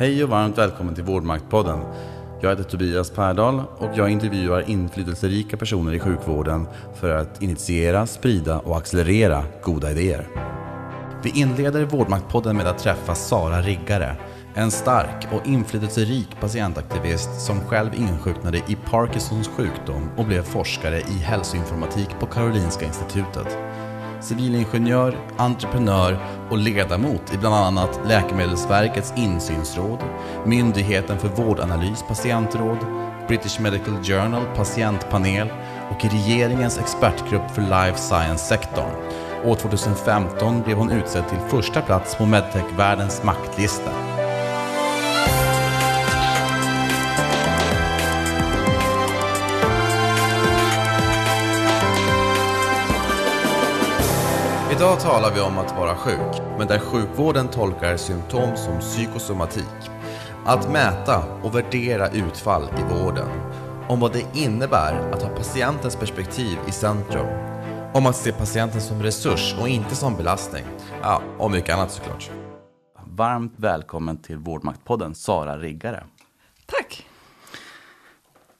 [0.00, 1.80] Hej och varmt välkommen till Vårdmaktpodden.
[2.40, 8.58] Jag heter Tobias Pärdal och jag intervjuar inflytelserika personer i sjukvården för att initiera, sprida
[8.58, 10.28] och accelerera goda idéer.
[11.22, 14.16] Vi inleder Vårdmaktpodden med att träffa Sara Riggare,
[14.54, 21.18] en stark och inflytelserik patientaktivist som själv insjuknade i Parkinsons sjukdom och blev forskare i
[21.18, 23.58] hälsoinformatik på Karolinska Institutet.
[24.20, 26.18] Civilingenjör, entreprenör
[26.50, 29.98] och ledamot i bland annat Läkemedelsverkets insynsråd,
[30.46, 32.78] Myndigheten för vårdanalys patientråd,
[33.28, 35.48] British Medical Journal patientpanel
[35.90, 38.92] och i regeringens expertgrupp för life science-sektorn.
[39.44, 43.90] År 2015 blev hon utsedd till första plats på medtech-världens maktlista.
[54.80, 59.90] Idag talar vi om att vara sjuk, men där sjukvården tolkar symptom som psykosomatik.
[60.44, 63.28] Att mäta och värdera utfall i vården.
[63.88, 67.26] Om vad det innebär att ha patientens perspektiv i centrum.
[67.94, 70.64] Om att se patienten som resurs och inte som belastning.
[71.02, 72.30] Ja, och mycket annat såklart.
[73.04, 76.04] Varmt välkommen till Vårdmaktpodden, Sara Riggare.
[76.66, 77.06] Tack.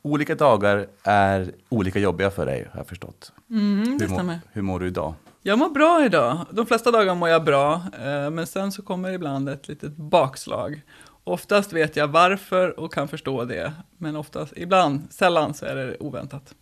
[0.03, 3.33] Olika dagar är olika jobbiga för dig, har jag förstått.
[3.50, 5.14] Mm, det hur, mår, hur mår du idag?
[5.42, 6.46] Jag mår bra idag.
[6.50, 10.82] De flesta dagar mår jag bra, eh, men sen så kommer ibland ett litet bakslag.
[11.24, 15.97] Oftast vet jag varför och kan förstå det, men oftast, ibland, sällan så är det
[16.00, 16.55] oväntat.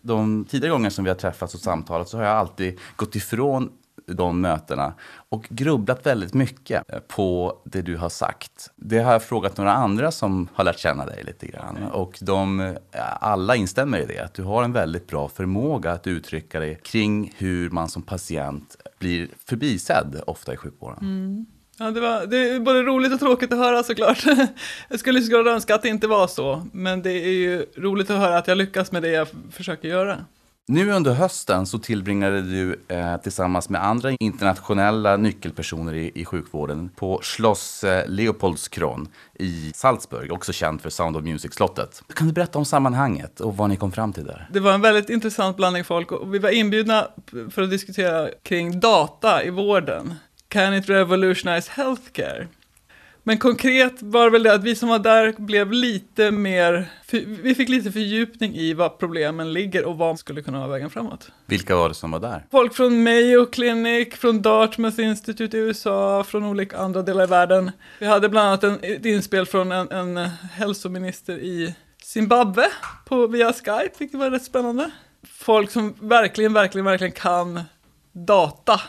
[0.00, 3.72] De tidigare gånger som vi har träffats och samtalat så har jag alltid gått ifrån
[4.14, 4.94] de mötena
[5.28, 8.70] och grubblat väldigt mycket på det du har sagt.
[8.76, 12.76] Det har jag frågat några andra som har lärt känna dig lite grann och de
[13.20, 17.34] alla instämmer i det, att du har en väldigt bra förmåga att uttrycka dig kring
[17.36, 20.98] hur man som patient blir förbisedd ofta i sjukvården.
[21.00, 21.46] Mm.
[21.78, 24.24] Ja, det, var, det är både roligt och tråkigt att höra såklart.
[24.88, 28.18] Jag skulle såklart önska att det inte var så, men det är ju roligt att
[28.18, 30.24] höra att jag lyckas med det jag försöker göra.
[30.72, 36.88] Nu under hösten så tillbringade du eh, tillsammans med andra internationella nyckelpersoner i, i sjukvården
[36.96, 39.08] på Schloss eh, Leopoldskron
[39.38, 42.02] i Salzburg, också känt för Sound of Music-slottet.
[42.14, 44.48] Kan du berätta om sammanhanget och vad ni kom fram till där?
[44.52, 47.08] Det var en väldigt intressant blandning folk och vi var inbjudna
[47.50, 50.14] för att diskutera kring data i vården.
[50.48, 52.46] Can it revolutionize healthcare?
[53.24, 56.88] Men konkret var väl det att vi som var där blev lite mer,
[57.42, 61.30] vi fick lite fördjupning i vad problemen ligger och vad skulle kunna vara vägen framåt.
[61.46, 62.46] Vilka var det som var där?
[62.50, 67.70] Folk från Mayo Clinic, från Dartmouth Institute i USA, från olika andra delar i världen.
[67.98, 70.16] Vi hade bland annat en, ett inspel från en, en
[70.52, 72.64] hälsominister i Zimbabwe
[73.04, 74.90] på, via Skype, vilket var rätt spännande.
[75.28, 77.60] Folk som verkligen, verkligen, verkligen kan
[78.12, 78.80] data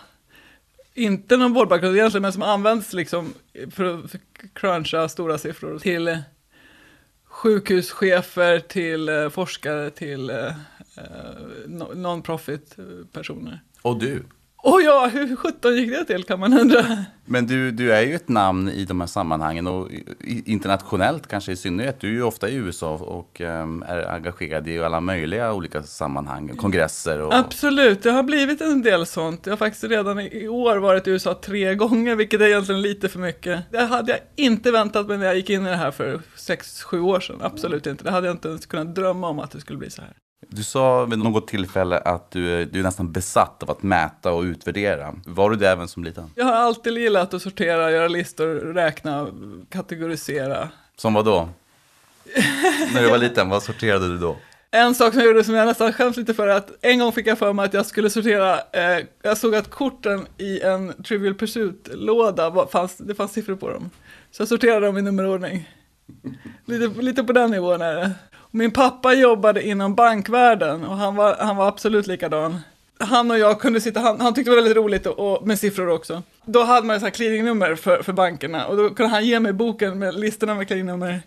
[0.93, 3.33] inte någon vårdbakgrund egentligen, men som används liksom
[3.71, 4.15] för att
[4.53, 6.17] cruncha stora siffror till eh,
[7.25, 10.45] sjukhuschefer, till eh, forskare, till eh,
[10.97, 12.75] eh non-profit
[13.11, 13.59] personer.
[13.81, 14.23] Och du?
[14.63, 16.85] Och ja, hur sjutton gick det till kan man undra.
[17.25, 19.89] Men du, du är ju ett namn i de här sammanhangen och
[20.45, 21.99] internationellt kanske i synnerhet.
[21.99, 26.47] Du är ju ofta i USA och um, är engagerad i alla möjliga olika sammanhang,
[26.57, 27.33] kongresser och...
[27.33, 29.45] Absolut, det har blivit en del sånt.
[29.45, 33.09] Jag har faktiskt redan i år varit i USA tre gånger, vilket är egentligen lite
[33.09, 33.71] för mycket.
[33.71, 36.83] Det hade jag inte väntat mig när jag gick in i det här för sex,
[36.83, 37.39] sju år sedan.
[37.41, 38.03] Absolut inte.
[38.03, 40.13] Det hade jag inte ens kunnat drömma om att det skulle bli så här.
[40.49, 44.41] Du sa vid något tillfälle att du, du är nästan besatt av att mäta och
[44.41, 45.15] utvärdera.
[45.25, 46.31] Var du det även som liten?
[46.35, 49.27] Jag har alltid gillat att sortera, göra listor, räkna,
[49.69, 50.69] kategorisera.
[50.97, 51.49] Som vad då?
[52.93, 54.37] När du var liten, vad sorterade du då?
[54.71, 57.11] En sak som jag gjorde som jag nästan skäms lite för är att en gång
[57.11, 61.03] fick jag för mig att jag skulle sortera, eh, jag såg att korten i en
[61.03, 63.89] Trivial Pursuit-låda, fanns, det fanns siffror på dem.
[64.31, 65.69] Så jag sorterade dem i nummerordning.
[66.65, 68.11] Lite, lite på den nivån är det.
[68.55, 72.59] Min pappa jobbade inom bankvärlden och han var, han var absolut likadan.
[72.99, 75.59] Han och jag kunde sitta, han, han tyckte det var väldigt roligt och, och med
[75.59, 76.23] siffror också.
[76.45, 79.53] Då hade man så här clearingnummer för, för bankerna och då kunde han ge mig
[79.53, 81.21] boken med listorna med clearingnummer.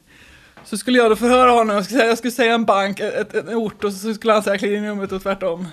[0.64, 3.34] Så skulle jag då förhöra honom, jag skulle säga, jag skulle säga en bank, ett,
[3.34, 5.68] ett, en ort och så skulle han säga clearingnumret och tvärtom.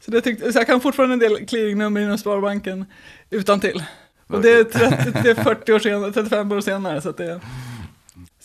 [0.00, 2.84] Så, det tyckte, så jag kan fortfarande en del clearingnummer inom Sparbanken
[3.30, 3.82] utan till.
[4.26, 7.40] Och det är, 30, det är 40 år senare, 35 år senare så det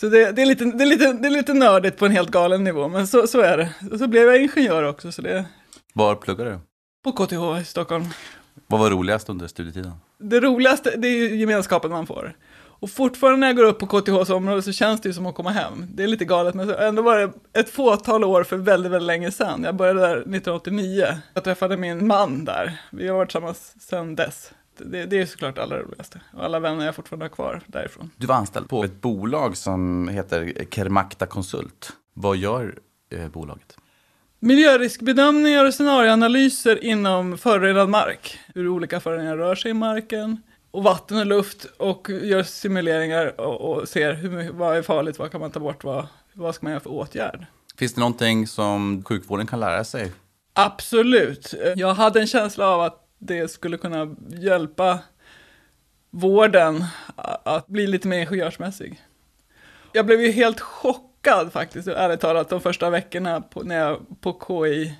[0.03, 2.31] så det, det, är lite, det, är lite, det är lite nördigt på en helt
[2.31, 3.73] galen nivå, men så, så är det.
[3.91, 5.11] Och så blev jag ingenjör också.
[5.11, 5.45] Så det...
[5.93, 6.59] Var pluggade du?
[7.03, 8.05] På KTH i Stockholm.
[8.67, 9.91] Vad var roligast under studietiden?
[10.19, 12.35] Det roligaste, det är ju gemenskapen man får.
[12.55, 15.35] Och fortfarande när jag går upp på KTHs område så känns det ju som att
[15.35, 15.85] komma hem.
[15.93, 19.31] Det är lite galet, men ändå var det ett fåtal år för väldigt, väldigt länge
[19.31, 19.63] sedan.
[19.63, 21.07] Jag började där 1989.
[21.33, 22.81] Jag träffade min man där.
[22.91, 24.51] Vi har varit tillsammans sedan dess.
[24.77, 26.21] Det, det är såklart allra roligaste.
[26.33, 28.11] Och alla vänner jag fortfarande har kvar därifrån.
[28.17, 31.91] Du var anställd på ett bolag som heter Kermakta Konsult.
[32.13, 32.79] Vad gör
[33.09, 33.77] eh, bolaget?
[34.39, 38.39] Miljöriskbedömningar och scenarioanalyser inom förorenad mark.
[38.55, 40.41] Hur olika föroreningar rör sig i marken.
[40.71, 45.31] Och vatten och luft och gör simuleringar och, och ser hur, vad är farligt, vad
[45.31, 47.45] kan man ta bort, vad, vad ska man göra för åtgärd.
[47.77, 50.11] Finns det någonting som sjukvården kan lära sig?
[50.53, 51.53] Absolut.
[51.75, 54.99] Jag hade en känsla av att det skulle kunna hjälpa
[56.09, 56.85] vården
[57.43, 59.01] att bli lite mer ingenjörsmässig.
[59.91, 64.39] Jag blev ju helt chockad faktiskt, ärligt talat, de första veckorna på, när jag, på
[64.47, 64.93] KI.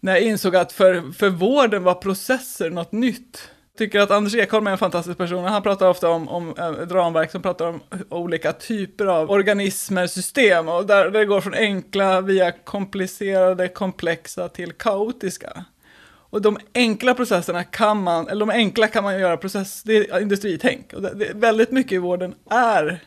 [0.00, 3.50] När jag insåg att för, för vården var processer något nytt.
[3.72, 5.44] Jag tycker att Anders Ekholm är en fantastisk person.
[5.44, 10.68] Han pratar ofta om, om ett ramverk som pratar om olika typer av organismer, system.
[10.68, 15.64] Och där, där det går från enkla via komplicerade, komplexa till kaotiska.
[16.36, 20.20] Och de enkla processerna kan man, eller de enkla kan man göra process, det är
[20.20, 20.92] industritänk.
[20.92, 23.00] Och det, det, väldigt mycket i vården är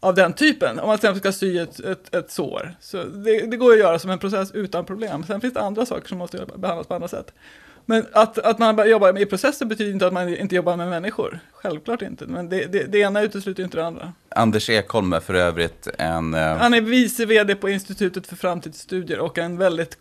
[0.00, 0.78] av den typen.
[0.78, 2.74] Om man till exempel ska sy ett, ett, ett sår.
[2.80, 5.24] Så det, det, går att göra som en process utan problem.
[5.26, 7.32] Sen finns det andra saker som måste behandlas på andra sätt.
[7.84, 11.40] Men att, att man jobbar med processer betyder inte att man inte jobbar med människor.
[11.52, 12.26] Självklart inte.
[12.26, 14.12] Men det, det, det ena utesluter inte det andra.
[14.28, 16.34] Anders Ekholm är för övrigt en...
[16.34, 16.40] Uh...
[16.40, 19.96] Han är vice vd på Institutet för framtidsstudier och en väldigt,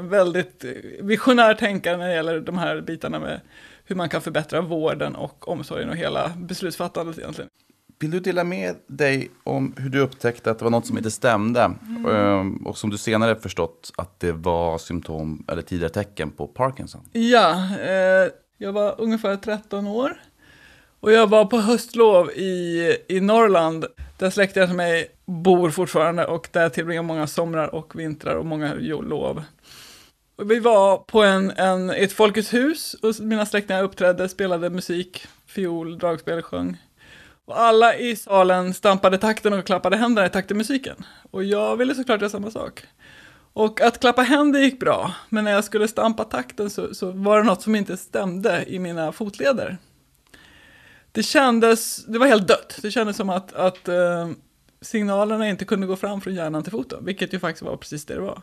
[0.00, 0.64] väldigt
[1.00, 3.40] visionär tänkare när det gäller de här bitarna med
[3.84, 7.50] hur man kan förbättra vården och omsorgen och hela beslutsfattandet egentligen.
[7.98, 11.10] Vill du dela med dig om hur du upptäckte att det var något som inte
[11.10, 11.72] stämde?
[12.04, 12.56] Mm.
[12.66, 17.00] Och som du senare förstått att det var symptom eller tidigare tecken på Parkinson?
[17.12, 20.20] Ja, eh, jag var ungefär 13 år.
[21.00, 23.86] Och jag var på höstlov i, i Norrland,
[24.20, 28.46] där släktingar till mig bor fortfarande och där jag tillbringar många somrar och vintrar och
[28.46, 29.42] många lov.
[30.44, 35.98] Vi var på en, en, ett Folkets hus och mina släktingar uppträdde, spelade musik, fiol,
[35.98, 36.76] dragspel, sjöng.
[37.44, 40.96] Och alla i salen stampade takten och klappade händerna i takt till musiken.
[41.30, 42.82] Och jag ville såklart göra samma sak.
[43.52, 47.38] Och att klappa händer gick bra, men när jag skulle stampa takten så, så var
[47.38, 49.78] det något som inte stämde i mina fotleder.
[51.12, 52.78] Det kändes, det var helt dött.
[52.82, 54.30] Det kändes som att, att eh,
[54.80, 58.14] signalerna inte kunde gå fram från hjärnan till foten, vilket ju faktiskt var precis det
[58.14, 58.42] det var.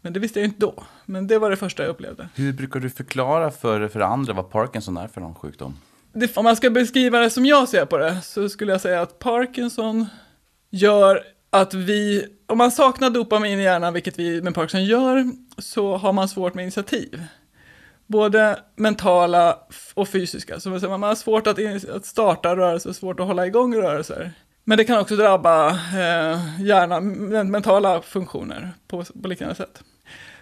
[0.00, 0.84] Men det visste jag inte då.
[1.04, 2.28] Men det var det första jag upplevde.
[2.34, 5.76] Hur brukar du förklara för, för andra vad Parkinson är för någon sjukdom?
[6.12, 9.02] det, om man ska beskriva det som jag ser på det, så skulle jag säga
[9.02, 10.06] att Parkinson
[10.70, 15.96] gör att vi, om man saknar dopamin i hjärnan, vilket vi med Parkinson gör, så
[15.96, 17.22] har man svårt med initiativ.
[18.08, 19.58] Både mentala
[19.94, 20.60] och fysiska.
[20.60, 24.32] Så man har svårt att, att starta rörelser, svårt att hålla igång rörelser.
[24.64, 29.82] Men det kan också drabba eh, hjärnan, mentala funktioner på, på liknande sätt.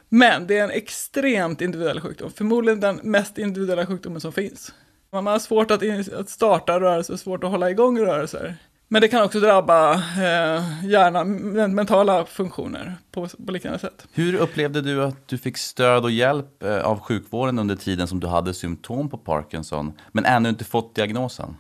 [0.09, 4.73] Men det är en extremt individuell sjukdom, förmodligen den mest individuella sjukdomen som finns.
[5.13, 5.83] Man har svårt att,
[6.13, 8.57] att starta rörelser, svårt att hålla igång rörelser.
[8.89, 14.07] Men det kan också drabba eh, hjärnan, mentala funktioner på, på liknande sätt.
[14.13, 18.21] Hur upplevde du att du fick stöd och hjälp eh, av sjukvården under tiden som
[18.21, 21.57] du hade symptom på Parkinson, men ännu inte fått diagnosen?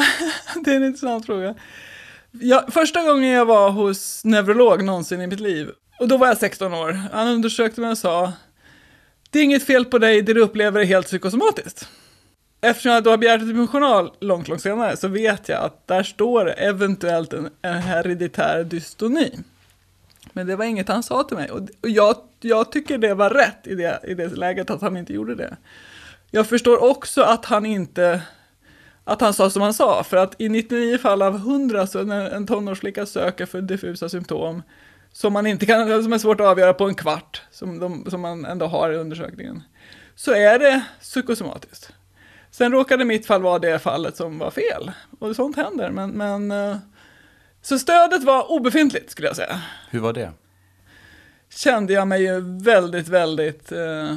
[0.64, 1.54] det är en intressant fråga.
[2.30, 6.38] Jag, första gången jag var hos neurolog någonsin i mitt liv, och då var jag
[6.38, 8.32] 16 år, han undersökte mig och sa,
[9.30, 11.88] det är inget fel på dig, det du upplever är helt psykosomatiskt
[12.60, 15.86] eftersom jag då har begärt ut min journal långt, långt senare så vet jag att
[15.86, 19.38] där står eventuellt en, en hereditär dystoni.
[20.32, 23.30] Men det var inget han sa till mig och, och jag, jag tycker det var
[23.30, 25.56] rätt i det, i det läget att han inte gjorde det.
[26.30, 28.22] Jag förstår också att han inte
[29.04, 32.30] att han sa som han sa, för att i 99 fall av 100 så när
[32.30, 34.62] en tonårsflicka söker för diffusa symptom
[35.12, 38.20] som man inte kan, som är svårt att avgöra på en kvart, som, de, som
[38.20, 39.62] man ändå har i undersökningen,
[40.14, 41.92] så är det psykosomatiskt.
[42.50, 44.92] Sen råkade mitt fall vara det fallet som var fel.
[45.18, 46.76] Och sånt händer, men, men eh,
[47.62, 49.60] så stödet var obefintligt skulle jag säga.
[49.90, 50.32] Hur var det?
[51.54, 54.14] Kände jag mig ju väldigt, väldigt eh,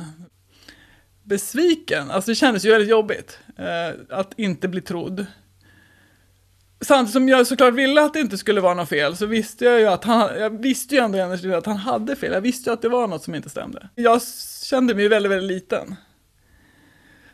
[1.23, 2.11] besviken.
[2.11, 5.25] Alltså det kändes ju väldigt jobbigt eh, att inte bli trodd.
[6.81, 9.79] Samtidigt som jag såklart ville att det inte skulle vara något fel så visste jag
[9.79, 12.33] ju att han, jag visste ju ändå att han hade fel.
[12.33, 13.89] Jag visste ju att det var något som inte stämde.
[13.95, 14.21] Jag
[14.63, 15.95] kände mig väldigt, väldigt liten.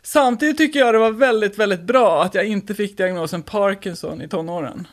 [0.02, 4.28] Samtidigt tycker jag det var väldigt, väldigt bra att jag inte fick diagnosen Parkinson i
[4.28, 4.86] tonåren.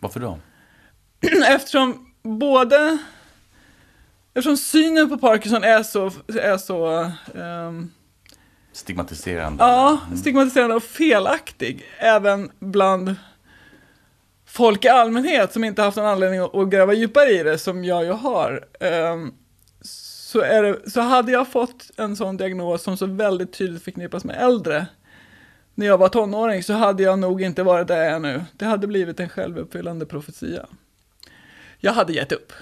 [0.00, 0.38] Varför då?
[1.48, 2.98] Eftersom både...
[4.34, 6.10] Eftersom synen på Parkinson är så...
[6.28, 7.92] Är så um,
[8.72, 9.64] stigmatiserande?
[9.64, 11.84] Ja, stigmatiserande och felaktig.
[11.98, 13.14] Även bland
[14.46, 18.04] folk i allmänhet som inte haft någon anledning att gräva djupare i det, som jag
[18.04, 18.64] ju har.
[18.80, 19.34] Um,
[20.32, 24.24] så, är det, så hade jag fått en sån diagnos som så väldigt tydligt förknippas
[24.24, 24.86] med äldre,
[25.74, 28.44] när jag var tonåring så hade jag nog inte varit där jag är nu.
[28.56, 30.66] Det hade blivit en självuppfyllande profetia.
[31.78, 32.52] Jag hade gett upp.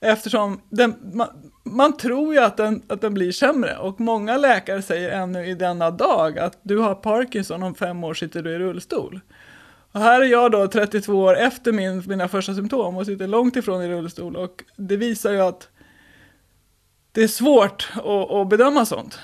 [0.00, 1.28] Eftersom den, man,
[1.62, 5.54] man tror ju att den, att den blir sämre och många läkare säger ännu i
[5.54, 9.20] denna dag att du har Parkinson, om fem år sitter du i rullstol.
[9.92, 13.56] Och här är jag då 32 år efter min, mina första symptom och sitter långt
[13.56, 15.68] ifrån i rullstol och det visar ju att
[17.12, 19.18] det är svårt att, att bedöma sånt.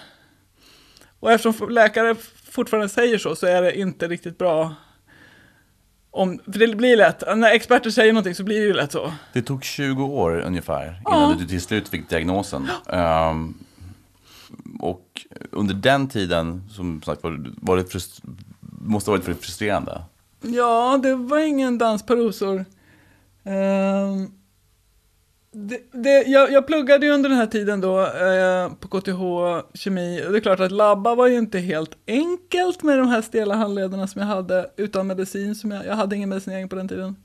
[1.21, 2.15] Och eftersom läkare
[2.51, 4.75] fortfarande säger så, så är det inte riktigt bra
[6.17, 9.13] om, för det blir lätt, när experter säger någonting så blir det ju lätt så.
[9.33, 11.37] Det tog 20 år ungefär innan ja.
[11.39, 12.69] du till slut fick diagnosen.
[12.87, 13.65] Um,
[14.81, 17.53] och under den tiden, som sagt var, det
[18.81, 20.03] måste ha varit väldigt frustrerande.
[20.41, 22.65] Ja, det var ingen dans på rosor.
[23.45, 24.33] Um,
[25.59, 29.21] det, det, jag, jag, pluggade ju under den här tiden då eh, på KTH
[29.75, 30.25] kemi.
[30.27, 33.55] Och det är klart att labba var ju inte helt enkelt med de här stela
[33.55, 35.55] handlederna som jag hade utan medicin.
[35.55, 37.17] Som jag, jag hade ingen medicinering på den tiden.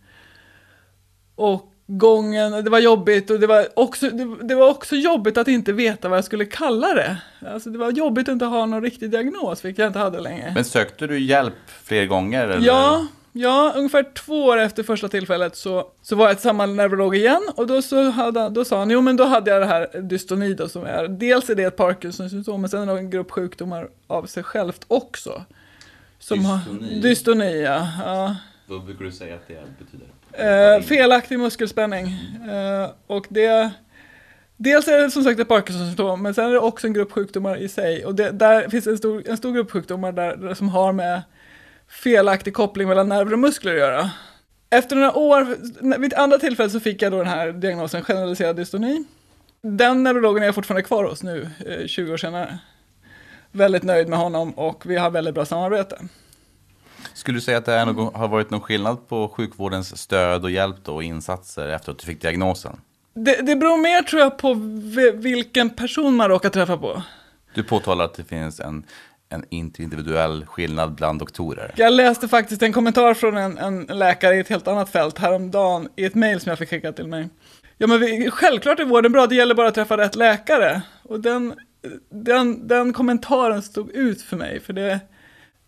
[1.35, 5.47] Och gången, det var jobbigt och det var, också, det, det, var också jobbigt att
[5.47, 7.17] inte veta vad jag skulle kalla det.
[7.53, 10.51] Alltså det var jobbigt att inte ha någon riktig diagnos, vilket jag inte hade länge.
[10.55, 12.47] Men sökte du hjälp fler gånger?
[12.47, 12.67] Eller?
[12.67, 17.15] Ja, Ja, ungefär två år efter första tillfället så, så var jag till samma neurolog
[17.15, 20.01] igen och då, så hade, då sa han, jo men då hade jag det här
[20.01, 23.31] dystoni då som är, dels är det ett Parkinson-symptom men sen är det en grupp
[23.31, 25.45] sjukdomar av sig självt också.
[26.19, 26.93] Som dystoni?
[26.93, 27.87] Har, dystoni, ja.
[28.05, 28.35] ja.
[28.67, 30.07] Vad brukar du säga att det betyder?
[30.77, 32.07] Eh, felaktig muskelspänning.
[32.49, 33.71] Eh, och det,
[34.57, 37.57] dels är det som sagt ett Parkinson-symptom men sen är det också en grupp sjukdomar
[37.57, 38.05] i sig.
[38.05, 41.21] Och det, där finns en stor, en stor grupp sjukdomar där, som har med
[41.91, 44.11] felaktig koppling mellan nerver och muskler att göra.
[44.69, 45.57] Efter några år,
[45.99, 49.03] vid andra tillfällen så fick jag då den här diagnosen generaliserad dystoni.
[49.63, 51.49] Den neurologen är jag fortfarande kvar hos nu,
[51.87, 52.57] 20 eh, år senare.
[53.51, 55.97] Väldigt nöjd med honom och vi har väldigt bra samarbete.
[57.13, 60.75] Skulle du säga att det någon, har varit någon skillnad på sjukvårdens stöd och hjälp
[60.83, 62.81] då, och insatser efter att du fick diagnosen?
[63.13, 64.53] Det, det beror mer tror jag på
[65.13, 67.03] vilken person man råkar träffa på.
[67.53, 68.83] Du påtalar att det finns en
[69.31, 71.73] en individuell skillnad bland doktorer.
[71.75, 75.89] Jag läste faktiskt en kommentar från en, en läkare i ett helt annat fält häromdagen
[75.95, 77.29] i ett mejl som jag fick skickat till mig.
[77.77, 80.81] Ja men vi, självklart är vården bra, det gäller bara att träffa rätt läkare.
[81.03, 81.53] Och den,
[82.09, 84.99] den, den kommentaren stod ut för mig, för det,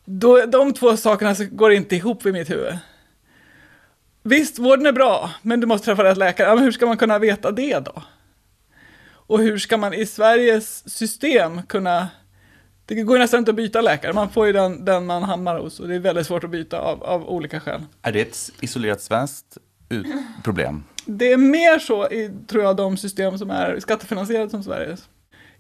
[0.05, 2.77] då, de två sakerna går inte ihop i mitt huvud.
[4.23, 6.47] Visst, vården är bra, men du måste träffa rätt läkare.
[6.47, 8.03] Ja, men hur ska man kunna veta det då?
[9.25, 12.07] Och hur ska man i Sveriges system kunna
[12.85, 15.79] det går nästan inte att byta läkare, man får ju den, den man hamnar hos
[15.79, 17.81] och det är väldigt svårt att byta av, av olika skäl.
[18.01, 19.57] Är det ett isolerat svenskt
[20.43, 20.83] problem?
[21.05, 25.09] Det är mer så i, tror jag, de system som är skattefinansierade som Sveriges.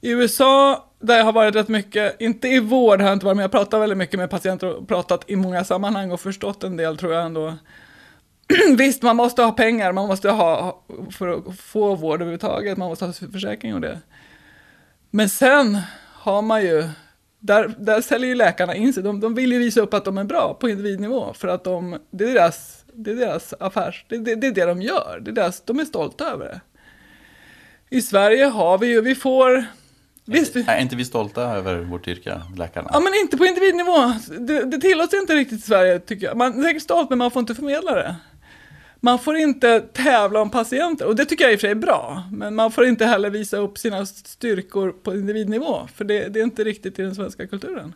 [0.01, 3.37] I USA, där jag har varit rätt mycket, inte i vård har jag inte varit
[3.37, 6.77] men jag pratar väldigt mycket med patienter och pratat i många sammanhang och förstått en
[6.77, 7.53] del tror jag ändå.
[8.77, 13.05] Visst, man måste ha pengar, man måste ha för att få vård överhuvudtaget, man måste
[13.05, 13.99] ha försäkring och det.
[15.09, 15.77] Men sen
[16.13, 16.89] har man ju
[17.43, 19.03] där, där säljer ju läkarna in sig.
[19.03, 21.99] De, de vill ju visa upp att de är bra på individnivå för att de,
[22.11, 25.19] det är deras, det är deras affärs, det, det, det är det de gör.
[25.21, 26.61] Det är deras, de är stolta över det.
[27.97, 29.65] I Sverige har vi ju, vi får
[30.25, 32.89] Visst, är inte vi stolta över vårt yrke, läkarna?
[32.93, 34.13] Ja, men inte på individnivå.
[34.39, 36.37] Det, det tillåts inte riktigt i Sverige, tycker jag.
[36.37, 38.15] Man är säkert stolt, men man får inte förmedla det.
[39.05, 41.75] Man får inte tävla om patienter, och det tycker jag i och för sig är
[41.75, 42.23] bra.
[42.31, 46.43] Men man får inte heller visa upp sina styrkor på individnivå, för det, det är
[46.43, 47.95] inte riktigt i den svenska kulturen.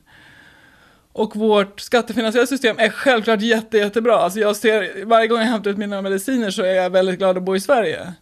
[1.12, 4.16] Och vårt skattefinansierade system är självklart jätte, jättebra.
[4.16, 7.38] Alltså jag ser, varje gång jag hämtar ut mina mediciner så är jag väldigt glad
[7.38, 8.14] att bo i Sverige.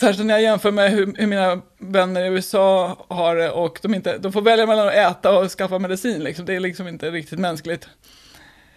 [0.00, 3.94] Särskilt när jag jämför med hur, hur, mina vänner i USA har det och de,
[3.94, 6.22] inte, de får välja mellan att äta och skaffa medicin.
[6.22, 6.46] Liksom.
[6.46, 7.88] Det är liksom inte riktigt mänskligt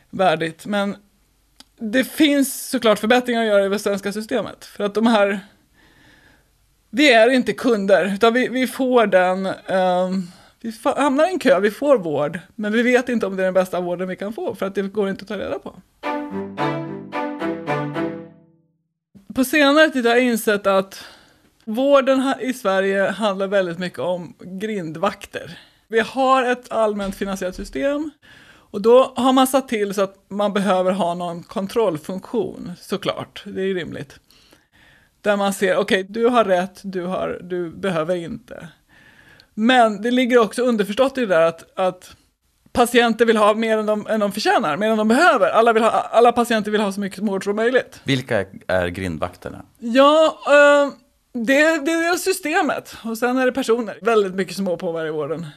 [0.10, 0.66] värdigt.
[0.66, 0.96] Men
[1.82, 4.66] det finns såklart förbättringar att göra i det svenska systemet.
[4.66, 5.40] För att de här,
[6.90, 11.60] vi är inte kunder, utan vi, vi får den, um, vi hamnar i en kö,
[11.60, 14.34] vi får vård, men vi vet inte om det är den bästa vården vi kan
[14.34, 15.76] få, för att det går inte att ta reda på.
[19.36, 21.06] På senare tid har jag insett att
[21.66, 25.60] vården i Sverige handlar väldigt mycket om grindvakter.
[25.88, 28.12] Vi har ett allmänt finansierat system
[28.72, 33.44] och då har man satt till så att man behöver ha någon kontrollfunktion, såklart.
[33.46, 34.20] Det är rimligt.
[35.22, 38.68] Där man ser, okej, okay, du har rätt, du, har, du behöver inte.
[39.54, 42.16] Men det ligger också underförstått i det där att, att
[42.72, 45.50] patienter vill ha mer än de, än de förtjänar, mer än de behöver.
[45.50, 48.02] Alla, vill ha, alla patienter vill ha så mycket vård som möjligt.
[48.04, 49.66] Vilka är grindvakterna?
[49.80, 50.94] Ja, uh,
[51.34, 54.00] det, det är systemet och sen är det personer.
[54.02, 55.48] Väldigt mycket små på varje vården.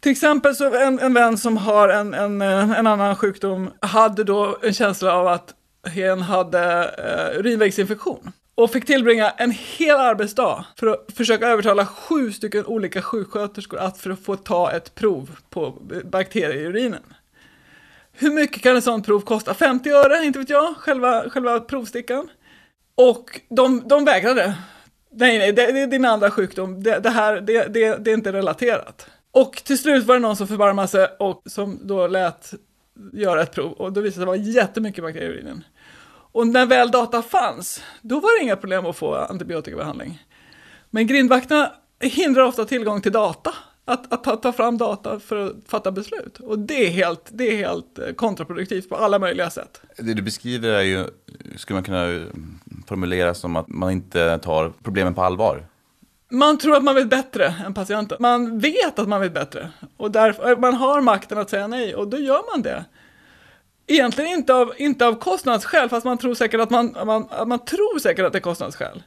[0.00, 4.24] Till exempel så en, en vän som har en, en, eh, en annan sjukdom hade
[4.24, 5.54] då en känsla av att
[5.86, 12.32] hen hade eh, urinvägsinfektion och fick tillbringa en hel arbetsdag för att försöka övertala sju
[12.32, 15.70] stycken olika sjuksköterskor att för att få ta ett prov på
[16.04, 17.14] bakterier i urinen.
[18.12, 19.54] Hur mycket kan ett sånt prov kosta?
[19.54, 22.28] 50 öre, inte vet jag, själva, själva provstickan.
[22.94, 24.54] Och de, de vägrade.
[25.10, 28.14] Nej, nej, det, det är din andra sjukdom, det, det här, det, det, det är
[28.14, 29.06] inte relaterat.
[29.40, 32.54] Och till slut var det någon som förbarmade sig och som då lät
[33.12, 35.64] göra ett prov och då visade det sig vara jättemycket bakterier i urinen.
[36.32, 40.22] Och när väl data fanns, då var det inga problem att få antibiotikabehandling.
[40.90, 43.54] Men grindvakterna hindrar ofta tillgång till data,
[43.84, 46.40] att, att ta, ta, fram data för att fatta beslut.
[46.40, 49.80] Och det är, helt, det är helt eh, kontraproduktivt på alla möjliga sätt.
[49.96, 51.04] Det du beskriver är ju,
[51.56, 52.24] skulle man kunna
[52.86, 55.66] formulera som att man inte tar problemen på allvar.
[56.30, 58.16] Man tror att man vet bättre än patienten.
[58.20, 59.70] Man vet att man vet bättre.
[59.96, 62.84] Och därför, man har makten att säga nej och då gör man det.
[63.86, 67.98] Egentligen inte av, inte av kostnadsskäl, fast man tror säkert att man, man, man tror
[67.98, 69.02] säkert att det är kostnadsskäl.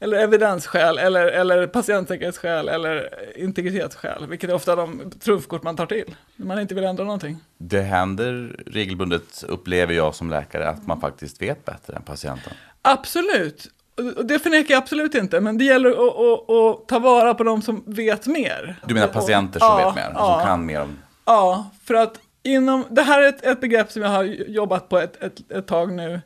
[0.00, 6.16] Eller evidensskäl, eller, eller patientsäkerhetsskäl, eller integritetsskäl, vilket är ofta de trumfkort man tar till
[6.36, 7.38] när man inte vill ändra någonting.
[7.58, 12.52] Det händer regelbundet, upplever jag som läkare, att man faktiskt vet bättre än patienten.
[12.82, 13.68] Absolut,
[14.16, 17.44] och det förnekar jag absolut inte, men det gäller att, att, att, ta vara på
[17.44, 18.76] de som vet mer.
[18.86, 20.98] Du menar patienter som ja, vet mer, ja, som kan mer om...
[21.24, 24.98] Ja, för att inom, det här är ett, ett begrepp som jag har jobbat på
[24.98, 26.20] ett, ett, ett tag nu,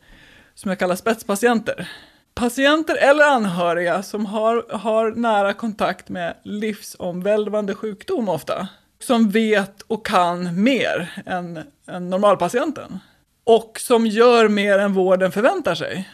[0.55, 1.91] som jag kallar spetspatienter.
[2.35, 10.07] Patienter eller anhöriga som har, har nära kontakt med livsomvälvande sjukdom ofta, som vet och
[10.07, 12.99] kan mer än, än normalpatienten.
[13.45, 16.09] Och som gör mer än vården förväntar sig.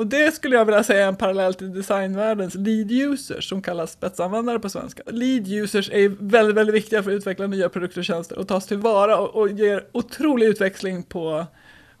[0.00, 3.92] Och det skulle jag vilja säga är en parallell till designvärldens lead users som kallas
[3.92, 5.02] spetsanvändare på svenska.
[5.06, 8.66] Lead users är väldigt, väldigt viktiga för att utveckla nya produkter och tjänster och tas
[8.66, 11.46] tillvara och, och ger otrolig utväxling på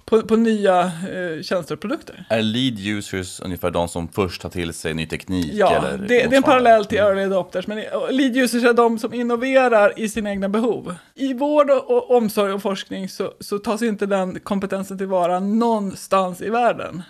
[0.04, 2.24] på, på nya eh, tjänster och produkter.
[2.28, 5.50] Är lead users ungefär de som först tar till sig ny teknik?
[5.54, 7.78] Ja, eller det, det är en parallell till early adopters, men
[8.10, 10.94] lead users är de som innoverar i sina egna behov.
[11.14, 16.42] I vård och, och omsorg och forskning så, så tas inte den kompetensen tillvara någonstans
[16.42, 17.02] i världen.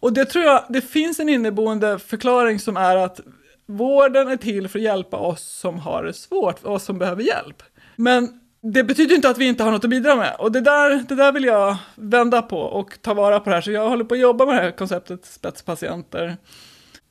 [0.00, 3.20] Och det tror jag, det finns en inneboende förklaring som är att
[3.66, 7.62] vården är till för att hjälpa oss som har det svårt, oss som behöver hjälp.
[7.96, 10.36] Men det betyder inte att vi inte har något att bidra med.
[10.38, 13.62] Och det där, det där vill jag vända på och ta vara på det här.
[13.62, 16.36] Så jag håller på att jobba med det här konceptet spetspatienter.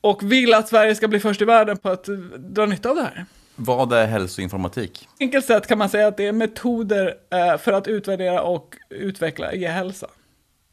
[0.00, 3.02] Och vill att Sverige ska bli först i världen på att dra nytta av det
[3.02, 3.26] här.
[3.56, 5.08] Vad är hälsoinformatik?
[5.20, 9.52] Enkelt sett kan man säga att det är metoder eh, för att utvärdera och utveckla
[9.52, 10.06] e-hälsa.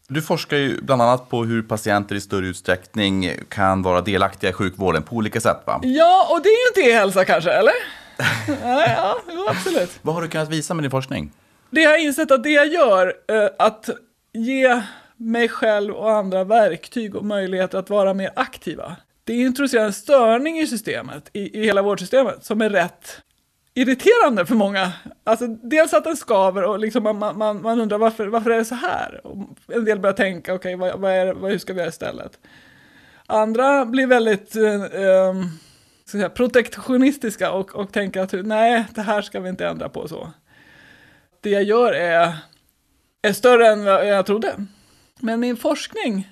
[0.10, 4.54] Du forskar ju bland annat på hur patienter i större utsträckning kan vara delaktiga i
[4.54, 5.80] sjukvården på olika sätt va?
[5.84, 7.74] Ja, och det är ju inte e-hälsa kanske, eller?
[8.64, 9.18] ja, ja,
[9.50, 10.00] absolut.
[10.02, 11.32] Vad har du kunnat visa med din forskning?
[11.70, 13.90] Det jag har insett att det jag gör, eh, att
[14.34, 14.82] ge
[15.18, 18.96] mig själv och andra verktyg och möjligheter att vara mer aktiva.
[19.24, 23.22] Det introducerar en störning i systemet, i, i hela vårdsystemet, som är rätt
[23.78, 24.94] irriterande för många.
[25.24, 28.66] Alltså dels att den skaver och liksom man, man, man undrar varför, varför är det
[28.66, 29.22] så här?
[29.24, 29.38] Och
[29.68, 32.40] en del börjar tänka, okej, okay, vad, vad, är, vad, hur ska vi göra istället?
[33.26, 35.44] Andra blir väldigt eh, ehm,
[36.06, 40.32] säga, protektionistiska och, och tänker att nej, det här ska vi inte ändra på så.
[41.42, 42.34] Det jag gör är,
[43.22, 44.56] är större än vad jag trodde.
[45.20, 46.30] Men min forskning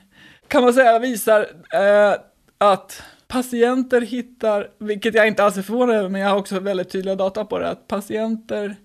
[0.48, 2.16] kan man säga visar eh,
[2.58, 6.90] att patienter hittar, vilket jag inte alls är förvånad över, men jag har också väldigt
[6.90, 8.76] tydliga data på det, att patienter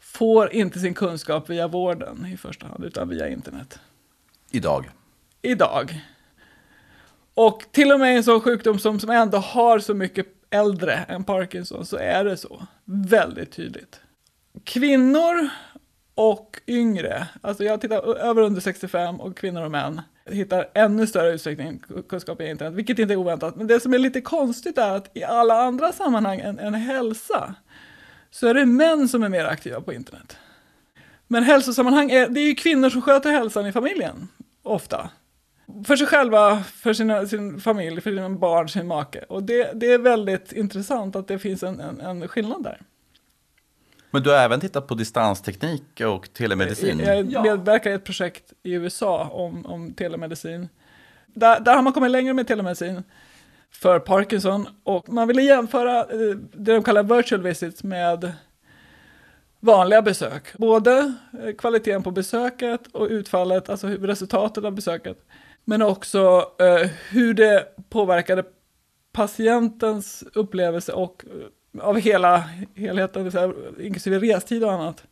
[0.00, 3.78] får inte sin kunskap via vården i första hand, utan via internet.
[4.50, 4.90] Idag?
[5.42, 6.00] Idag.
[7.34, 11.24] Och till och med en sån sjukdom som, som ändå har så mycket äldre än
[11.24, 12.66] Parkinson så är det så.
[12.84, 14.00] Väldigt tydligt.
[14.64, 15.48] Kvinnor
[16.14, 21.32] och yngre, alltså jag tittar över under 65 och kvinnor och män, hittar ännu större
[21.32, 23.56] utsträckning kunskap i internet, vilket inte är oväntat.
[23.56, 27.54] Men det som är lite konstigt är att i alla andra sammanhang än, än hälsa
[28.30, 30.36] så är det män som är mer aktiva på internet.
[31.26, 34.28] Men hälsosammanhang, är, det är ju kvinnor som sköter hälsan i familjen,
[34.62, 35.10] ofta.
[35.86, 39.24] För sig själva, för sina, sin familj, för sina barn, sin make.
[39.28, 42.80] Och det, det är väldigt intressant att det finns en, en, en skillnad där.
[44.12, 46.98] Men du har även tittat på distansteknik och telemedicin?
[47.30, 50.68] Jag medverkar i ett projekt i USA om, om telemedicin.
[51.26, 53.02] Där, där har man kommit längre med telemedicin
[53.70, 58.32] för Parkinson och man ville jämföra eh, det de kallar virtual visits med
[59.60, 60.58] vanliga besök.
[60.58, 65.18] Både eh, kvaliteten på besöket och utfallet, alltså resultatet av besöket.
[65.64, 68.44] Men också eh, hur det påverkade
[69.12, 71.24] patientens upplevelse och
[71.80, 75.04] av hela helheten, här, inklusive restid och annat.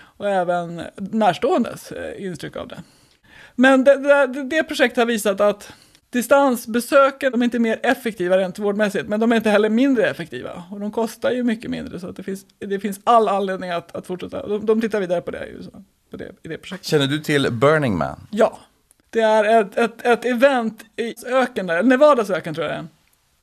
[0.00, 2.82] Och även närståendes eh, intryck av det.
[3.54, 5.72] Men det, det, det projektet har visat att
[6.10, 10.64] distansbesöken, de är inte mer effektiva rent vårdmässigt, men de är inte heller mindre effektiva.
[10.70, 13.96] Och de kostar ju mycket mindre, så att det, finns, det finns all anledning att,
[13.96, 14.46] att fortsätta.
[14.46, 15.70] De, de tittar vidare på det i USA,
[16.10, 16.86] på det, i det projektet.
[16.86, 18.26] Känner du till Burning Man?
[18.30, 18.58] Ja,
[19.10, 22.86] det är ett, ett, ett event i öken där, Nevadas öken tror jag det är.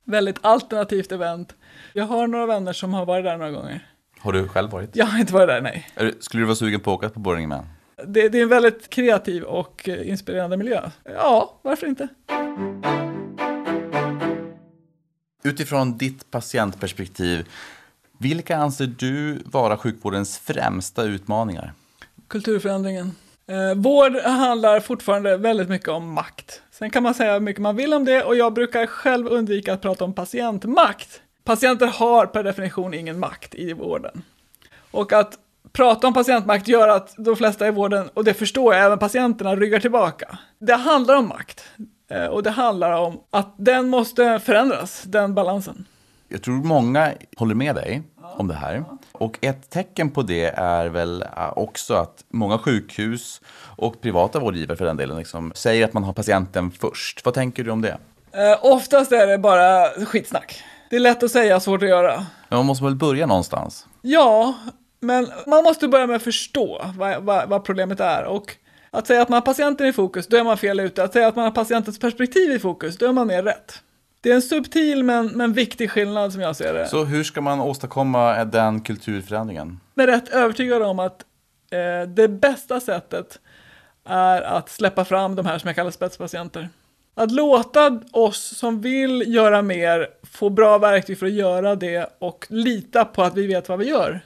[0.03, 1.53] Väldigt alternativt event.
[1.97, 3.87] Jag har några vänner som har varit där några gånger.
[4.19, 4.95] Har du själv varit?
[4.95, 5.87] Jag har inte varit där, nej.
[6.19, 7.65] Skulle du vara sugen på att åka på Burning Man?
[8.07, 10.89] Det, det är en väldigt kreativ och eh, inspirerande miljö.
[11.03, 12.07] Ja, varför inte?
[15.43, 17.47] Utifrån ditt patientperspektiv,
[18.19, 21.73] vilka anser du vara sjukvårdens främsta utmaningar?
[22.27, 23.11] Kulturförändringen.
[23.47, 26.61] Eh, vård handlar fortfarande väldigt mycket om makt.
[26.71, 29.73] Sen kan man säga hur mycket man vill om det och jag brukar själv undvika
[29.73, 31.21] att prata om patientmakt.
[31.45, 34.21] Patienter har per definition ingen makt i vården.
[34.91, 35.33] Och att
[35.71, 39.55] prata om patientmakt gör att de flesta i vården, och det förstår jag, även patienterna
[39.55, 40.37] ryggar tillbaka.
[40.59, 41.63] Det handlar om makt.
[42.09, 45.85] Eh, Och det handlar om att den måste förändras, den balansen.
[46.27, 48.01] Jag tror många håller med dig
[48.37, 48.83] om det här.
[49.11, 53.41] Och ett tecken på det är väl äh, också att många sjukhus
[53.77, 57.25] och privata vårdgivare för den delen liksom, säger att man har patienten först.
[57.25, 57.97] Vad tänker du om det?
[58.31, 60.63] Eh, oftast är det bara skitsnack.
[60.89, 62.25] Det är lätt att säga, svårt att göra.
[62.49, 63.87] Men man måste väl börja någonstans?
[64.01, 64.53] Ja,
[64.99, 68.23] men man måste börja med att förstå vad, vad, vad problemet är.
[68.23, 68.55] Och
[68.91, 71.03] att säga att man har patienten i fokus, då är man fel ute.
[71.03, 73.81] Att säga att man har patientens perspektiv i fokus, då är man mer rätt.
[74.21, 76.87] Det är en subtil men, men viktig skillnad som jag ser det.
[76.87, 79.79] Så hur ska man åstadkomma den kulturförändringen?
[79.93, 81.21] Jag är rätt övertygad om att
[81.71, 83.39] eh, det bästa sättet
[84.05, 86.69] är att släppa fram de här som jag kallar spetspatienter.
[87.17, 92.45] Att låta oss som vill göra mer få bra verktyg för att göra det och
[92.49, 94.21] lita på att vi vet vad vi gör.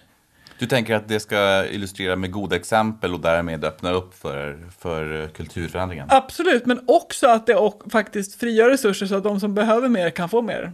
[0.60, 5.28] Du tänker att det ska illustrera med goda exempel och därmed öppna upp för, för
[5.28, 6.08] kulturförändringen?
[6.12, 10.10] Absolut, men också att det och faktiskt frigör resurser så att de som behöver mer
[10.10, 10.72] kan få mer.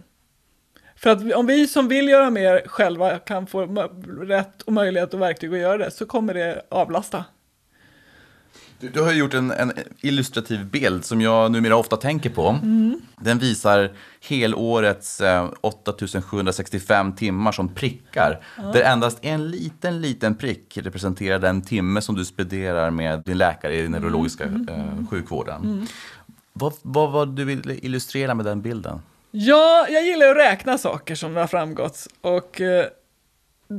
[0.96, 3.66] För att om vi som vill göra mer själva kan få
[4.20, 7.24] rätt och möjlighet och verktyg att göra det så kommer det avlasta.
[8.80, 12.48] Du, du har gjort en, en illustrativ bild som jag numera ofta tänker på.
[12.48, 13.00] Mm.
[13.20, 13.90] Den visar
[14.28, 18.40] helårets eh, 8765 timmar som prickar.
[18.72, 23.74] Där endast en liten, liten prick representerar den timme som du spenderar med din läkare
[23.74, 24.00] i den Mm.
[24.02, 25.86] neurologiska eh, sjukvården.
[26.52, 29.00] Vad, vad var du ville illustrera med den bilden?
[29.30, 32.06] Ja, jag gillar att räkna saker som det har framgått.
[32.20, 32.86] Och eh,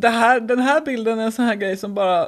[0.03, 2.27] här, den här bilden är en sån här grej som bara...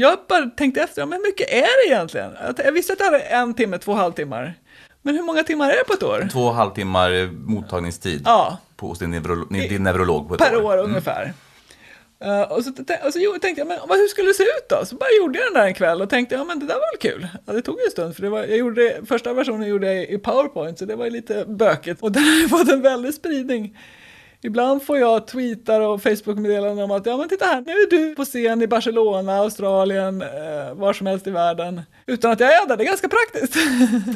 [0.00, 2.30] Jag bara tänkte efter, ja, men hur mycket är det egentligen?
[2.64, 4.54] Jag, visste att det hade en timme, två halvtimmar.
[5.02, 6.28] Men hur många timmar är det på ett år?
[6.32, 10.62] Två halvtimmar eh, mottagningstid Ja, på, hos din, neurolo- din neurolog på ett per år.
[10.62, 11.32] år ungefär.
[12.24, 12.70] Eh, och så,
[13.04, 14.84] och så jo, tänkte jag, men hur skulle det se ut då?
[14.86, 16.92] Så bara gjorde jag den där en kväll och tänkte, ja men det där var
[16.92, 17.28] väl kul.
[17.46, 19.94] Ja, det tog ju en stund, för det var, jag gjorde det, första versionen gjorde
[19.94, 22.02] jag i PowerPoint, så det var ju lite bökigt.
[22.02, 23.78] Och den har ju fått en väldig spridning.
[24.42, 28.14] Ibland får jag tweetar och Facebook-meddelanden om att ja men titta här, nu är du
[28.14, 31.82] på scen i Barcelona, Australien, eh, var som helst i världen.
[32.06, 33.56] Utan att jag är där, det är ganska praktiskt.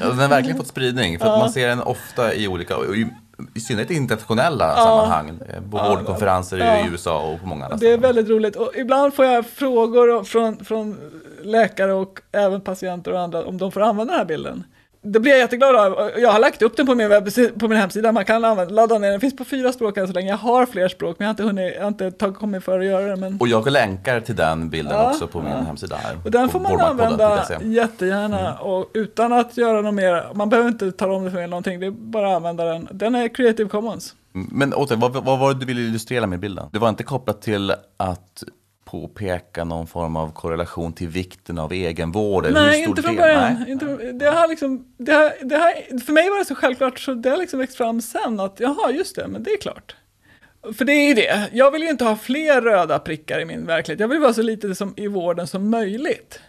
[0.00, 1.18] Ja, den har verkligen fått spridning.
[1.18, 3.06] För att man ser den ofta i olika, i,
[3.54, 5.28] i synnerhet i internationella sammanhang.
[5.28, 6.86] eh, På Ja, vårdkonferenser ja.
[6.86, 10.24] i USA och på många andra Det är väldigt roligt och ibland får jag frågor
[10.24, 10.96] från, från
[11.42, 14.64] läkare och även patienter och andra om de får använda den här bilden.
[15.02, 16.10] Det blir jag jätteglad av.
[16.18, 18.12] Jag har lagt upp den på min, webb, på min hemsida.
[18.12, 19.20] Man kan använda, ladda ner den.
[19.20, 20.28] Finns på fyra språk än så länge.
[20.28, 22.78] Jag har fler språk men jag har inte, hunnit, jag har inte tagit, kommit för
[22.78, 23.16] att göra det.
[23.16, 23.36] Men...
[23.40, 26.16] Och jag länkar till den bilden Ja, också på min hemsida här.
[26.24, 30.34] Och den får man använda jättegärna och utan att göra något mer.
[30.34, 31.80] Man behöver inte tala om det för mig någonting.
[31.80, 32.88] Det är bara att använda den.
[32.90, 34.14] Den är Creative Commons.
[34.32, 36.66] Men återigen, vad, vad var det du ville illustrera med bilden?
[36.72, 38.44] Det var inte kopplat till att
[38.90, 42.46] påpeka någon form av korrelation till vikten av egenvård?
[42.46, 43.54] eller Nej, inte från början.
[43.54, 43.70] Nej.
[43.70, 47.14] Inte, det har liksom, det har, det har, för mig var det så självklart så
[47.14, 49.96] det har liksom växt fram sen att jaha, just det, men det är klart.
[50.76, 53.66] För det är ju det, jag vill ju inte ha fler röda prickar i min
[53.66, 54.00] verklighet.
[54.00, 56.40] Jag vill vara så lite som i vården som möjligt.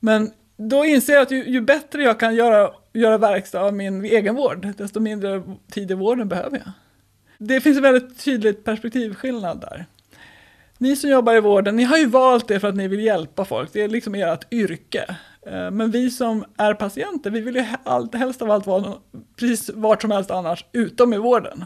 [0.00, 4.04] Men då inser jag att ju, ju bättre jag kan göra, göra verkstad av min
[4.04, 6.72] egen vård, desto mindre tid i vården behöver jag.
[7.38, 9.86] Det finns en väldigt tydligt perspektivskillnad där.
[10.78, 13.44] Ni som jobbar i vården, ni har ju valt det för att ni vill hjälpa
[13.44, 13.72] folk.
[13.72, 15.16] Det är liksom ert yrke.
[15.46, 18.92] Eh, men vi som är patienter, vi vill ju allt, helst av allt vara
[19.36, 21.64] precis vart som helst annars, utom i vården.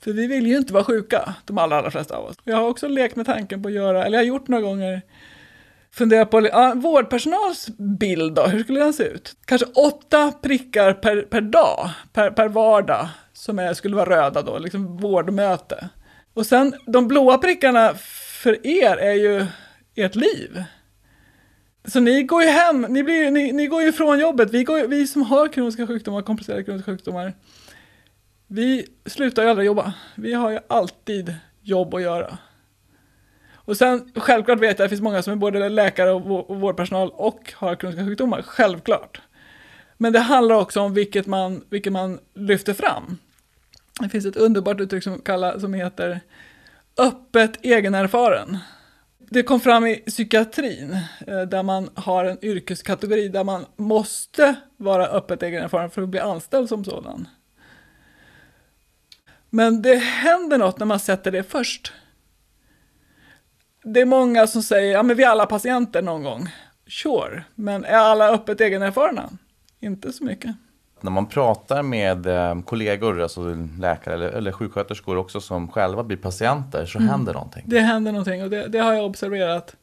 [0.00, 2.36] För vi vill ju inte vara sjuka, de allra, allra flesta av oss.
[2.44, 5.02] Jag har också lekt med tanken på att göra, eller jag har gjort några gånger,
[5.90, 9.36] fundera på ja, vårdpersonals bild då, hur skulle den se ut?
[9.44, 14.58] Kanske åtta prickar per, per dag, per, per vardag, som är, skulle vara röda då,
[14.58, 15.88] liksom vårdmöte.
[16.34, 17.94] Och sen de blåa prickarna
[18.42, 19.46] för er är ju
[19.94, 20.64] ert liv.
[21.84, 24.86] Så ni går ju hem, ni, blir, ni, ni går ju från jobbet, vi, går,
[24.86, 27.34] vi som har kroniska sjukdomar, komplicerade kroniska sjukdomar,
[28.46, 29.94] vi slutar ju aldrig jobba.
[30.14, 32.38] Vi har ju alltid jobb att göra.
[33.54, 37.10] Och sen självklart vet jag att det finns många som är både läkare och vårdpersonal
[37.10, 39.20] och har kroniska sjukdomar, självklart.
[39.96, 43.18] Men det handlar också om vilket man, vilket man lyfter fram.
[44.00, 46.20] Det finns ett underbart uttryck som, kallar, som heter
[46.98, 48.58] öppet egenerfaren.
[49.18, 55.06] Det kom fram i psykiatrin eh, där man har en yrkeskategori där man måste vara
[55.06, 57.28] öppet egenerfaren för att bli anställd som sådan.
[59.50, 61.92] Men det händer något när man sätter det först.
[63.84, 66.48] Det är många som säger, ja men vi är alla patienter någon gång.
[66.86, 69.30] Sure, men är alla öppet egenerfarna?
[69.80, 70.56] Inte så mycket.
[71.04, 76.16] När man pratar med eh, kollegor, alltså läkare eller, eller sjuksköterskor också som själva blir
[76.16, 77.10] patienter så mm.
[77.10, 77.62] händer någonting.
[77.66, 79.76] Det händer någonting och det, det har jag observerat.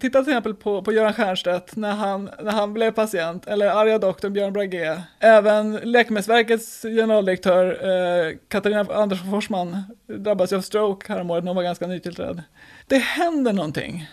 [0.00, 3.98] Titta till exempel på, på Göran Stiernstedt när han, när han blev patient, eller arga
[3.98, 5.02] doktorn Björn Bragé.
[5.18, 11.86] Även Läkemedelsverkets generaldirektör eh, Katarina Andersson Forsman drabbades av stroke häromåret när hon var ganska
[11.86, 12.42] nytillträdd.
[12.86, 14.08] Det händer någonting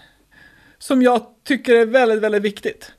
[0.77, 2.91] som jag tycker är väldigt, väldigt viktigt.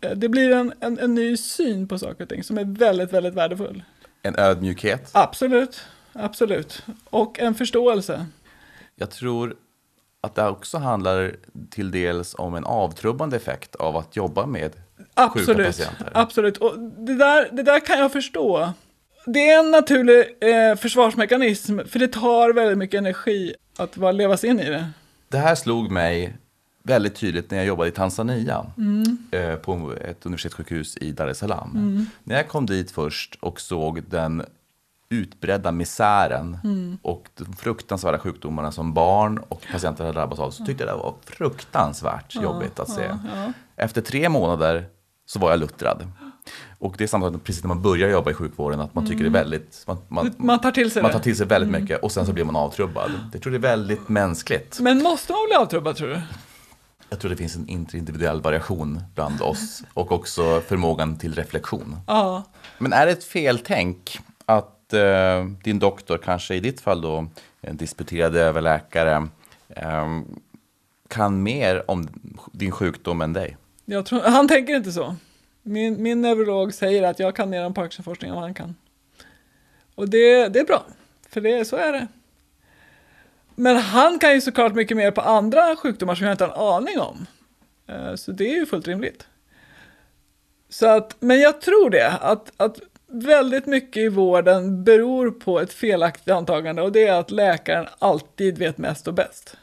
[0.00, 3.12] Eh, det blir en, en, en ny syn på saker och ting som är väldigt,
[3.12, 3.82] väldigt värdefull.
[4.22, 5.10] En ödmjukhet?
[5.12, 5.80] Absolut,
[6.12, 6.82] absolut.
[7.04, 8.26] Och en förståelse.
[8.96, 9.56] Jag tror
[10.20, 11.36] att det också handlar
[11.70, 14.72] till dels om en avtrubbande effekt av att jobba med
[15.14, 16.10] absolut, sjuka patienter.
[16.14, 18.72] Absolut, och det där, det där kan jag förstå.
[19.26, 24.36] Det är en naturlig eh, försvarsmekanism, för det tar väldigt mycket energi att bara leva
[24.36, 24.88] sig in i det.
[25.28, 26.36] Det här slog mig
[26.82, 29.18] väldigt tydligt när jag jobbade i Tanzania mm.
[29.30, 31.70] eh, på ett universitetssjukhus i Dar es Salaam.
[31.70, 32.06] Mm.
[32.24, 34.42] När jag kom dit först och såg den
[35.08, 36.98] utbredda misären mm.
[37.02, 41.02] och de fruktansvärda sjukdomarna som barn och patienter har drabbats av så tyckte jag det
[41.02, 43.02] var fruktansvärt ja, jobbigt att se.
[43.02, 43.52] Ja, ja.
[43.76, 44.84] Efter tre månader
[45.26, 46.06] så var jag luttrad.
[46.78, 49.20] Och det är samma sak precis när man börjar jobba i sjukvården, att man tycker
[49.20, 49.32] mm.
[49.32, 49.50] det är mm.
[49.50, 49.84] väldigt...
[49.86, 51.82] Man, man, man, tar till sig man tar till sig väldigt mm.
[51.82, 53.10] mycket och sen så blir man avtrubbad.
[53.32, 54.80] Jag tror det är väldigt mänskligt.
[54.80, 56.22] Men måste man bli avtrubbad tror du?
[57.10, 61.96] Jag tror det finns en interindividuell variation bland oss och också förmågan till reflektion.
[62.06, 62.44] Ja.
[62.78, 67.26] Men är det ett feltänk att eh, din doktor, kanske i ditt fall då
[67.60, 69.28] en disputerad överläkare,
[69.68, 70.20] eh,
[71.08, 72.08] kan mer om
[72.52, 73.56] din sjukdom än dig?
[74.06, 75.16] Tror, han tänker inte så.
[75.62, 78.74] Min, min neurolog säger att jag kan mer om Parkinson-forskning än vad han kan.
[79.94, 80.84] Och det, det är bra,
[81.28, 82.06] för det, så är det.
[83.60, 86.74] Men han kan ju såklart mycket mer på andra sjukdomar som jag inte har en
[86.74, 87.26] aning om.
[87.88, 89.26] Eh, så det är ju fullt rimligt.
[90.68, 95.72] Så att, men jag tror det, att, att väldigt mycket i vården beror på ett
[95.72, 99.56] felaktigt antagande och det är att läkaren alltid vet mest och bäst.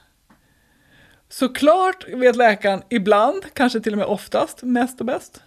[1.29, 5.41] Såklart vet läkaren ibland, kanske till och med oftast, mest och bäst.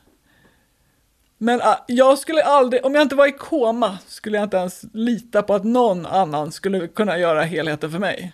[1.39, 4.85] Men ah, jag skulle aldrig, om jag inte var i koma, skulle jag inte ens
[4.93, 8.33] lita på att någon annan skulle kunna göra helheten för mig.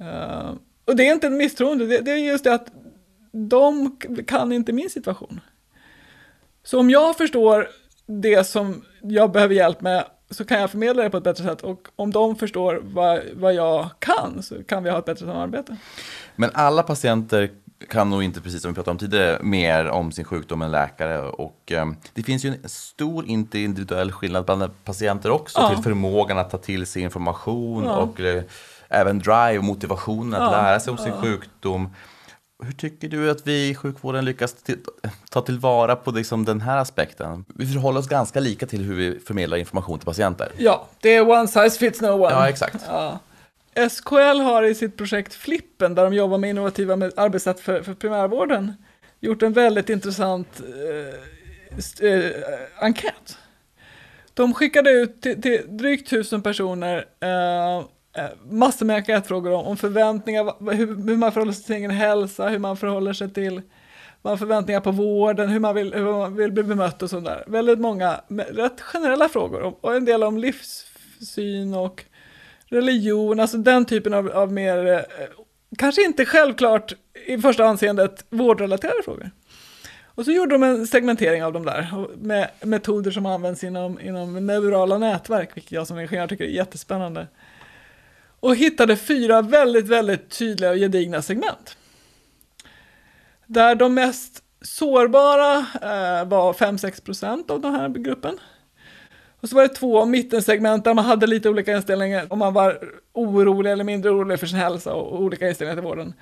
[0.00, 2.66] Uh, och det är inte en misstroende, det, det, är just det att
[3.32, 5.40] de kan inte min situation.
[6.64, 7.68] Så om jag förstår
[8.06, 11.62] det som jag behöver hjälp med så kan jag förmedla det på ett bättre sätt
[11.62, 15.76] och om de förstår vad, vad jag kan så kan vi ha ett bättre samarbete.
[16.36, 17.50] Men alla patienter
[17.88, 21.20] kan nog inte, precis som vi pratade om tidigare, mer om sin sjukdom än läkare.
[21.20, 25.74] Och, eh, det finns ju en stor individuell skillnad bland patienter också ja.
[25.74, 27.96] till förmågan att ta till sig information ja.
[27.96, 28.42] och eh,
[28.92, 30.62] även drive och motivationen att ja.
[30.62, 31.90] lära sig om sin sjukdom.
[32.64, 34.78] Hur tycker du att vi i sjukvården lyckas till,
[35.30, 37.44] ta tillvara på liksom den här aspekten?
[37.48, 40.52] Vi förhåller oss ganska lika till hur vi förmedlar information till patienter.
[40.56, 42.30] Ja, det är one size fits no one.
[42.30, 42.84] Ja, exakt.
[42.88, 43.18] Ja.
[43.90, 48.74] SKL har i sitt projekt Flippen, där de jobbar med innovativa arbetssätt för, för primärvården,
[49.20, 50.60] gjort en väldigt intressant
[52.00, 52.30] eh, eh,
[52.80, 53.38] enkät.
[54.34, 57.84] De skickade ut till, till drygt tusen personer eh,
[58.16, 61.90] Eh, massor med enkätfrågor om, om förväntningar, hur, hur, man förhåller sig till sin egen
[61.90, 63.62] hälsa, hur man förhåller sig till
[64.22, 67.44] man förväntningar på vården, hur man vill, hur man vill bli bemött och sådär.
[67.46, 72.04] Väldigt många rätt generella frågor och en del om livssyn och
[72.66, 75.00] religion, alltså den typen av, av mer, eh,
[75.78, 76.92] kanske inte självklart
[77.26, 79.30] i första anseendet vårdrelaterade frågor.
[80.14, 84.46] Och så gjorde de en segmentering av de där med metoder som används inom, inom
[84.46, 87.26] neurala nätverk, vilket jag som ingenjör tycker är jättespännande.
[88.42, 91.76] Och hittade fyra väldigt, väldigt tydliga och gedigna segment.
[93.46, 98.38] Där de mest sårbara eh, var 5-6% av den här gruppen.
[99.40, 102.78] Och så var det två mittensegment där man hade lite olika inställningar, om man var
[103.12, 106.14] orolig eller mindre orolig för sin hälsa och olika inställningar till vården.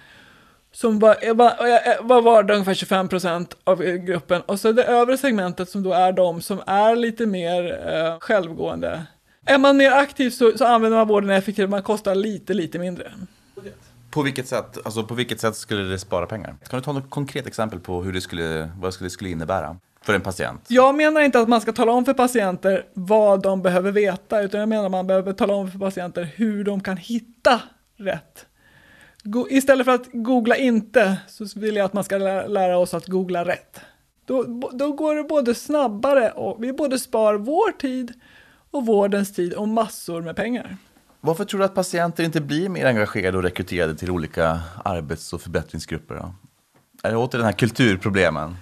[0.72, 4.42] Som var, eh, var, eh, eh, var, var det ungefär 25 procent av gruppen.
[4.42, 9.06] Och så det övre segmentet som då är de som är lite mer eh, självgående.
[9.50, 13.12] Är man mer aktiv så, så använder man vården effektivt, man kostar lite, lite mindre.
[14.10, 16.56] På vilket sätt, alltså på vilket sätt skulle det spara pengar?
[16.68, 20.14] Kan du ta något konkret exempel på hur det skulle, vad det skulle, innebära för
[20.14, 20.60] en patient?
[20.68, 24.60] Jag menar inte att man ska tala om för patienter vad de behöver veta, utan
[24.60, 27.60] jag menar att man behöver tala om för patienter hur de kan hitta
[27.96, 28.46] rätt.
[29.22, 32.94] Go istället för att googla inte, så vill jag att man ska lära, lära oss
[32.94, 33.80] att googla rätt.
[34.24, 38.12] Då, då går det både snabbare och vi både spar vår tid
[38.70, 40.76] och vårdens tid och massor med pengar.
[41.20, 45.42] Varför tror du att patienter inte blir mer engagerade och rekryterade till olika arbets och
[45.42, 46.14] förbättringsgrupper?
[46.14, 46.34] Då?
[47.02, 48.56] Är det åter den här kulturproblemen?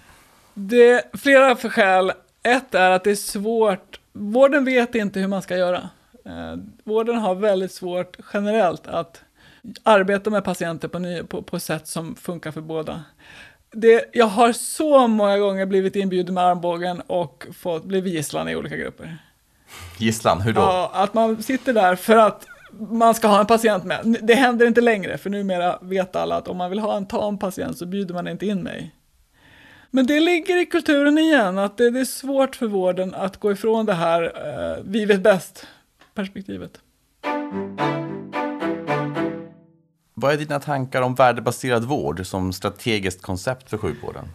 [0.55, 2.13] Det är flera för skäl.
[2.43, 4.01] Ett är att det är svårt.
[4.13, 5.89] Vården vet inte hur man ska göra.
[6.25, 9.23] Eh, vården har väldigt svårt generellt att
[9.83, 13.05] arbeta med patienter på, ny, på, på sätt som funkar för båda.
[13.71, 18.57] Det, jag har så många gånger blivit inbjuden med armbågen och fått blivit gisslan i
[18.57, 19.19] olika grupper.
[19.99, 20.61] Gisslan, hur då?
[20.61, 22.47] Ja, att man sitter där för att
[22.91, 24.17] man ska ha en patient med.
[24.23, 27.39] Det händer inte längre, för numera vet alla att om man vill ha en tam
[27.39, 28.95] patient så bjuder man inte in mig.
[29.91, 33.87] Men det ligger i kulturen igen, att det, är svårt för vården att gå ifrån
[33.87, 36.81] det här eh, vi vet bäst-perspektivet.
[40.15, 44.29] Vad är dina tankar om värdebaserad vård som strategiskt koncept för sjukvården?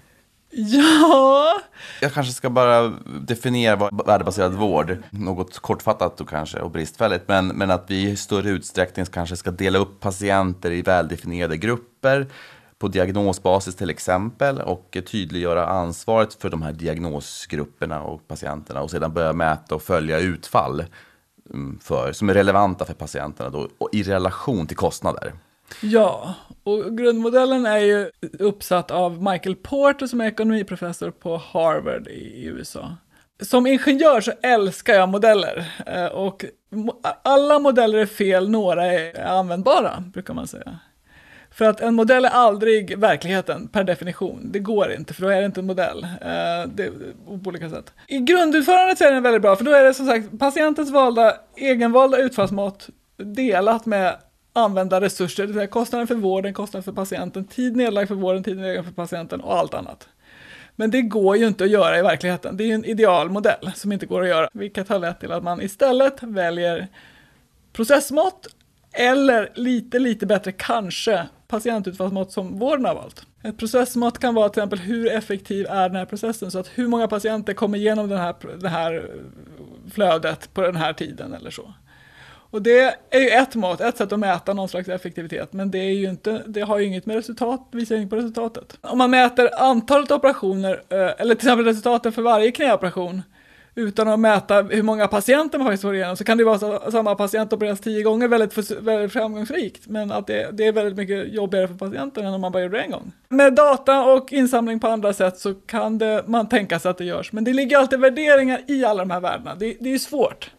[0.55, 1.59] Ja.
[2.01, 7.47] Jag kanske ska bara definiera vad värdebaserad vård, något kortfattat och kanske och bristfälligt, men,
[7.47, 12.27] men att vi i större utsträckning kanske ska dela upp patienter i väldefinierade grupper
[12.77, 19.13] på diagnosbasis till exempel och tydliggöra ansvaret för de här diagnosgrupperna och patienterna och sedan
[19.13, 20.83] börja mäta och följa utfall
[21.53, 25.33] mm, för, som är relevanta för patienterna då, och i relation till kostnader.
[25.81, 32.45] Ja, och grundmodellen är ju uppsatt av Michael Porter som är ekonomiprofessor på Harvard i
[32.45, 32.95] USA.
[33.41, 36.45] Som ingenjör så älskar jag modeller eh, och
[37.23, 40.79] alla modeller är fel, några är användbara brukar man säga.
[41.51, 44.51] För att en modell är aldrig verkligheten per definition.
[44.51, 46.03] Det går inte, för då är det inte en modell.
[46.03, 46.91] Eh, det,
[47.43, 47.93] på olika sätt.
[48.07, 51.33] I grundutförandet så är den väldigt bra, för då är det som sagt patientens valda,
[51.55, 54.15] egenvalda utfallsmått delat med
[54.53, 58.43] använda resurser, det vill säga kostnaden för vården, kostnaden för patienten, tid nedlagd för vården,
[58.43, 60.07] tid nedlagd för patienten och allt annat.
[60.75, 62.57] Men det går ju inte att göra i verkligheten.
[62.57, 65.43] Det är ju en idealmodell som inte går att göra, vilket har lett till att
[65.43, 66.87] man istället väljer
[67.73, 68.47] processmått
[68.91, 73.25] eller lite, lite bättre kanske patientutfallsmått som vården har valt.
[73.43, 76.87] Ett processmått kan vara till exempel hur effektiv är den här processen så att hur
[76.87, 79.11] många patienter kommer igenom den här, det här
[79.91, 81.73] flödet på den här tiden eller så.
[82.53, 85.77] Och det är ju ett mått, ett sätt att mäta någon slags effektivitet, men det,
[85.77, 88.77] är ju inte, det har ju inget med resultat, visar inget på resultatet.
[88.81, 93.21] Om man mäter antalet operationer, eh, eller till exempel resultatet för varje knäoperation,
[93.75, 96.91] utan att mäta hur många patienter man faktiskt får igenom, så kan det vara så,
[96.91, 101.33] samma patient opereras tio gånger väldigt, väldigt framgångsrikt, men att det, det, är väldigt mycket
[101.33, 103.11] jobbigare för patienten än om man bara gjorde det en gång.
[103.29, 107.05] Med data och insamling på andra sätt så kan det, man tänka sig att det
[107.05, 109.99] görs, men det ligger alltid värderingar i alla de här värdena, det, det är ju
[109.99, 110.51] svårt.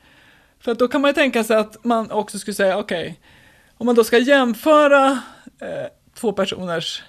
[0.64, 3.14] För att då kan man ju tänka sig att man också skulle säga, okej, okay,
[3.78, 5.10] om man då ska jämföra
[5.60, 7.02] eh, två personers,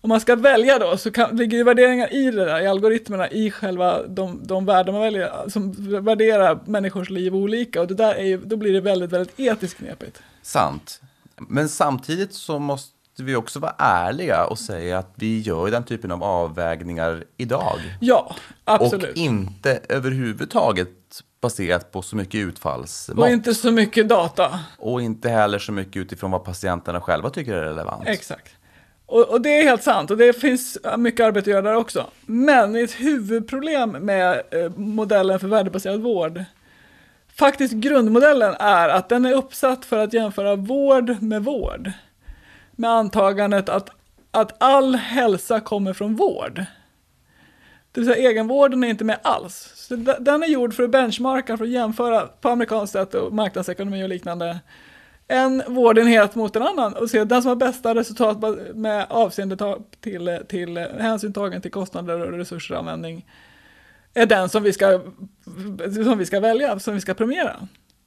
[0.00, 3.28] om man ska välja då, så kan, ligger det värderingar i det där, i algoritmerna,
[3.30, 5.72] i själva de, de värden man väljer, som
[6.04, 7.80] värderar människors liv olika.
[7.80, 10.22] Och det där är ju, då blir det väldigt, väldigt etiskt knepigt.
[10.42, 11.00] Sant.
[11.36, 16.10] Men samtidigt så måste vi också vara ärliga och säga att vi gör den typen
[16.10, 17.78] av avvägningar idag.
[18.00, 19.10] Ja, absolut.
[19.10, 20.88] Och inte överhuvudtaget
[21.40, 23.18] baserat på så mycket utfallsmått.
[23.18, 24.60] Och inte så mycket data.
[24.78, 28.02] Och inte heller så mycket utifrån vad patienterna själva tycker är relevant.
[28.06, 28.54] Exakt.
[29.06, 32.10] Och, och, det är helt sant och det finns mycket arbete att göra där också.
[32.26, 36.44] Men ett huvudproblem med eh, modellen för värdebaserad vård,
[37.34, 41.92] faktiskt grundmodellen är att den är uppsatt för att jämföra vård med vård.
[42.70, 43.90] Med antagandet att,
[44.30, 46.64] att all hälsa kommer från vård.
[47.92, 49.77] Det vill säga egenvården är inte med alls.
[49.88, 54.04] Så den är gjord för att benchmarka, för att jämföra på amerikanskt sätt och marknadsekonomi
[54.04, 54.58] och liknande.
[55.28, 58.38] En vårdenhet mot en annan och se den som har bästa resultat
[58.74, 63.26] med avseende till, till hänsyn tagen till kostnader och resursanvändning
[64.14, 65.00] är den som vi, ska,
[66.04, 67.56] som vi ska välja, som vi ska premiera.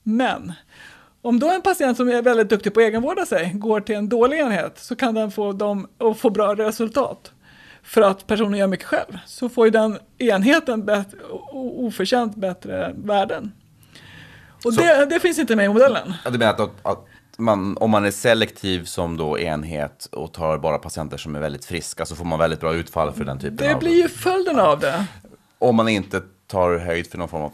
[0.03, 0.53] Men
[1.21, 4.09] om då en patient som är väldigt duktig på att egenvårda sig går till en
[4.09, 7.31] dålig enhet så kan den få dem att få bra resultat
[7.91, 11.17] för att personen gör mycket själv, så får ju den enheten bättre,
[11.51, 13.51] oförtjänt bättre värden.
[14.65, 16.13] Och Så- det, det finns inte med i modellen.
[16.31, 17.05] Du menar att, att
[17.37, 21.65] man, om man är selektiv som då enhet och tar bara patienter som är väldigt
[21.65, 23.79] friska så får man väldigt bra utfall för den typen Det av...
[23.79, 25.05] blir ju följden av det.
[25.59, 27.51] Om man inte tar höjd för någon form av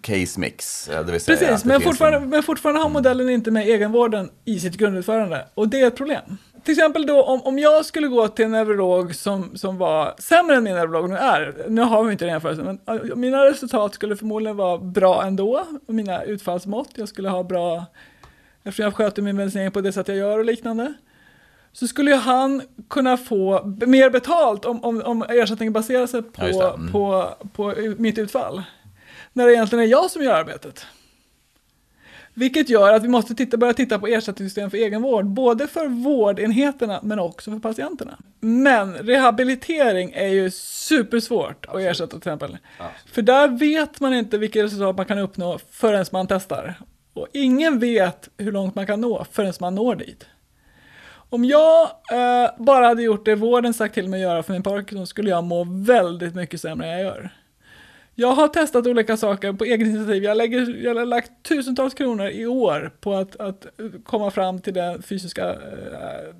[0.00, 0.86] case mix.
[0.86, 4.30] Det vill säga Precis, det men fortfarande, en- men fortfarande har modellen inte med egenvården
[4.44, 5.46] i sitt grundutförande.
[5.54, 6.36] Och det är ett problem.
[6.64, 10.56] Till exempel då om, om jag skulle gå till en neurolog som, som var sämre
[10.56, 11.64] än min neurolog nu är.
[11.68, 15.66] Nu har vi inte den jämförelsen, men mina resultat skulle förmodligen vara bra ändå.
[15.86, 17.84] Och mina utfallsmått, jag skulle ha bra,
[18.62, 20.94] eftersom jag sköter min medicinering på det sätt jag gör och liknande.
[21.72, 26.48] Så skulle ju han kunna få mer betalt om, om, om ersättningen baserar sig på,
[26.52, 26.74] Ja.
[26.74, 26.92] Mm.
[26.92, 28.62] på, på mitt utfall.
[29.32, 30.86] När det egentligen är jag som gör arbetet.
[32.40, 37.00] Vilket gör att vi måste titta, börja titta på ersättningssystem för egenvård, både för vårdenheterna
[37.02, 38.18] men också för patienterna.
[38.40, 42.58] Men rehabilitering är ju supersvårt att ersätta till exempel.
[43.12, 46.74] För där vet man inte vilka resultat man kan uppnå förrän man testar.
[47.14, 50.26] Och ingen vet hur långt man kan nå förrän man når dit.
[51.30, 51.82] Om jag
[52.12, 55.30] eh, bara hade gjort det vården sagt till mig att göra för min Parkinson skulle
[55.30, 57.30] jag må väldigt mycket sämre än jag gör.
[58.14, 60.24] Jag har testat olika saker på eget initiativ.
[60.24, 63.66] Jag, lägger, jag har lagt tusentals kronor i år på att, att
[64.04, 65.56] komma fram till det fysiska eh,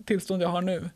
[0.05, 0.91] tillstånd jag har nu.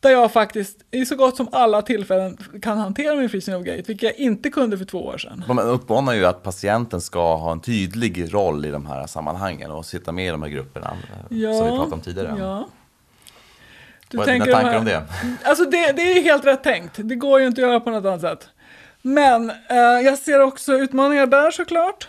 [0.00, 3.82] Där jag faktiskt i så gott som alla tillfällen kan hantera min freezing of gate,
[3.86, 5.44] vilket jag inte kunde för två år sedan.
[5.48, 9.86] Man uppmanar ju att patienten ska ha en tydlig roll i de här sammanhangen och
[9.86, 12.36] sitta med i de här grupperna eh, som vi pratade om tidigare.
[12.38, 12.68] Ja.
[14.08, 15.02] Du Vad är dina tänker de tankar här- om det?
[15.48, 16.92] Alltså det, det är helt rätt tänkt.
[16.96, 18.48] Det går ju inte att göra på något annat sätt.
[19.02, 22.08] Men eh, jag ser också utmaningar där såklart.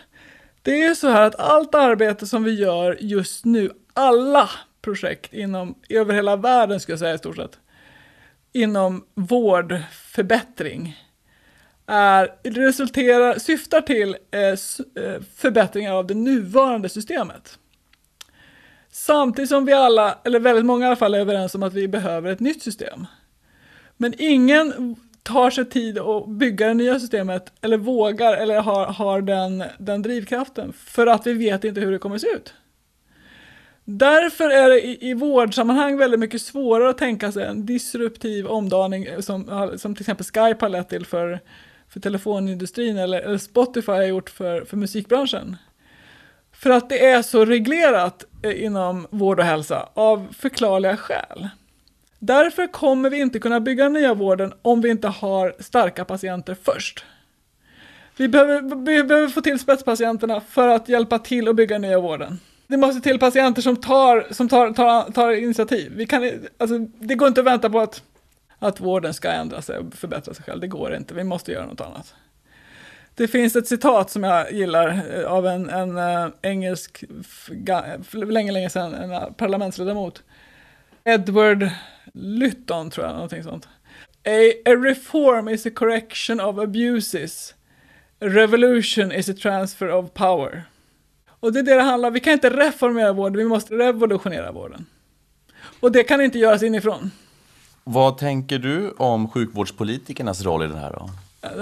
[0.62, 4.50] Det är ju så här att allt arbete som vi gör just nu, alla
[4.82, 7.60] projekt inom, över hela världen ska jag säga i stort sett,
[8.54, 10.98] inom vårdförbättring,
[11.88, 17.58] är, resulterar, syftar till eh, eh, förbättringar av det nuvarande systemet.
[18.92, 21.88] Samtidigt som vi alla, eller väldigt många i alla fall, är överens om att vi
[21.88, 23.08] behöver ett nytt system.
[23.98, 29.22] Men ingen tar sig tid att bygga det nya systemet eller vågar eller har, har
[29.22, 32.54] den, den drivkraften för att vi vet inte hur det kommer att se ut.
[33.84, 39.06] Därför är det i, i vårdsammanhang väldigt mycket svårare att tänka sig en disruptiv omdaning
[39.06, 41.40] eh, som, som till exempel Skype har lett till för,
[41.90, 45.58] för telefonindustrin eller, eller Spotify har gjort för, för musikbranschen.
[46.52, 51.50] För att det är så reglerat eh, inom vård och hälsa av förklarliga skäl.
[52.24, 56.56] Därför kommer vi inte kunna bygga den nya vården om vi inte har starka patienter
[56.64, 57.06] först.
[58.18, 62.00] Vi behöver, vi behöver få till spetspatienterna för att hjälpa till att bygga den nya
[62.00, 62.40] vården.
[62.68, 65.92] Det måste till patienter som tar, som tar, tar, tar initiativ.
[65.96, 68.04] Vi kan, alltså, det går inte att vänta på att,
[68.60, 70.62] att vården ska ändra sig och förbättra sig själv.
[70.62, 71.14] Det går inte.
[71.14, 72.16] Vi måste göra något annat.
[73.16, 77.04] Det finns ett citat som jag gillar eh, av en, en eh, engelsk,
[78.12, 80.24] länge, länge sedan, en eh, parlamentsledamot.
[81.04, 81.70] Edward
[82.14, 83.68] Lytton tror jag, någonting sånt.
[84.26, 87.54] A, a reform is a correction of abuses.
[88.22, 90.64] A revolution is a transfer of power.
[91.40, 92.14] Och det är det det handlar om.
[92.14, 94.86] Vi kan inte reformera vården, vi måste revolutionera vården.
[95.80, 97.12] Och det kan inte göras inifrån.
[97.84, 101.10] Vad tänker du om sjukvårdspolitikernas roll i det här då?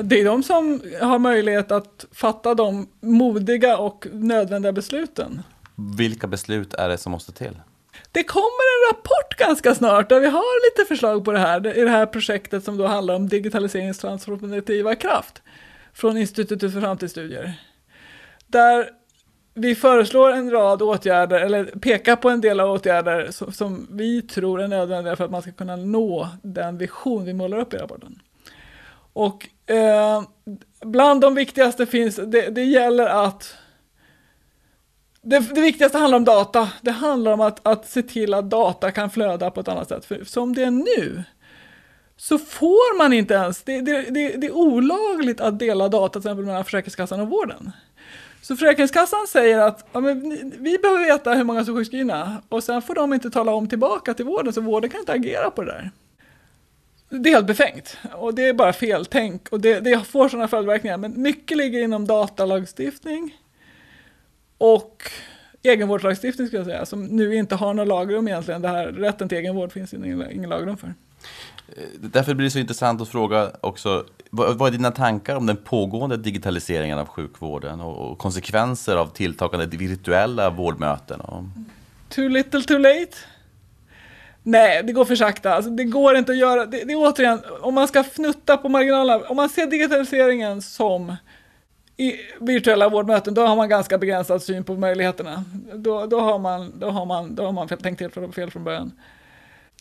[0.03, 5.41] Det är de som har möjlighet att fatta de modiga och nödvändiga besluten.
[5.97, 7.59] Vilka beslut är det som måste till?
[8.11, 11.81] Det kommer en rapport ganska snart där vi har lite förslag på det här, i
[11.81, 15.41] det här projektet som då handlar om digitaliseringens transformativa kraft
[15.93, 17.53] från Institutet för framtidsstudier.
[18.47, 18.89] Där
[19.53, 24.21] vi föreslår en rad åtgärder, eller pekar på en del av åtgärder som, som vi
[24.21, 27.77] tror är nödvändiga för att man ska kunna nå den vision vi målar upp i
[27.77, 28.19] rapporten.
[29.13, 30.23] Och eh,
[30.81, 33.53] bland de viktigaste finns, det, det gäller att
[35.21, 36.69] det, det viktigaste handlar om data.
[36.81, 40.05] Det handlar om att, att se till att data kan flöda på ett annat sätt.
[40.05, 41.23] För som det är nu
[42.17, 46.29] så får man inte ens, det, det, det, det är olagligt att dela data till
[46.29, 47.71] exempel mellan Försäkringskassan och vården.
[48.41, 52.63] Så Försäkringskassan säger att ja, men vi behöver veta hur många som är sjukskrivna och
[52.63, 55.63] sen får de inte tala om tillbaka till vården så vården kan inte agera på
[55.63, 55.91] det där.
[57.09, 60.47] Det är helt befängt och det är bara fel tänk och det, det får sådana
[60.47, 60.97] följdverkningar.
[60.97, 63.37] Men mycket ligger inom datalagstiftning
[64.59, 65.11] och
[65.63, 68.61] egenvårdslagstiftning ska jag säga, som nu inte har några lagrum egentligen.
[68.61, 70.93] Det här, rätten till egenvård finns ingen, ingen lagrum för.
[71.99, 75.57] Därför blir det så intressant att fråga också, vad, vad är dina tankar om den
[75.57, 81.21] pågående digitaliseringen av sjukvården och, och konsekvenser av tilltagande virtuella vårdmöten?
[81.21, 81.43] Och,
[82.09, 83.15] Too little too late?
[84.43, 85.53] Nej, det går för sakta.
[85.53, 88.69] Alltså, det går inte att göra, det, det är återigen, om man ska fnutta på
[88.69, 91.15] marginalerna, om man ser digitaliseringen som
[91.99, 95.43] i virtuella vårdmöten, då har man ganska begränsad syn på möjligheterna.
[95.73, 98.91] Då, då, har, man, då, har, man, då har man tänkt helt fel från början.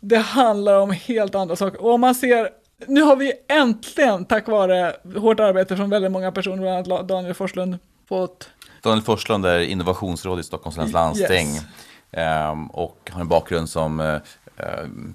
[0.01, 1.83] Det handlar om helt andra saker.
[1.83, 2.49] Och om man ser,
[2.87, 7.35] nu har vi äntligen, tack vare hårt arbete från väldigt många personer, bland annat Daniel
[7.35, 8.51] Forslund, fått...
[8.83, 11.49] Daniel Forslund är innovationsråd i Stockholms läns landsting.
[11.49, 12.53] Yes.
[12.53, 14.19] Um, och har en bakgrund som uh,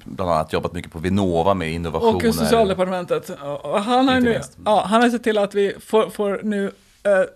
[0.04, 2.28] bland annat jobbat mycket på Vinnova med innovationer.
[2.30, 3.32] Och socialdepartementet.
[3.86, 6.72] Han, har nu, ja, han har sett till att vi får, får nu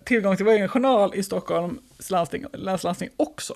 [0.06, 3.54] tillgång till vår egen journal i Stockholms landsting, länslandsting också.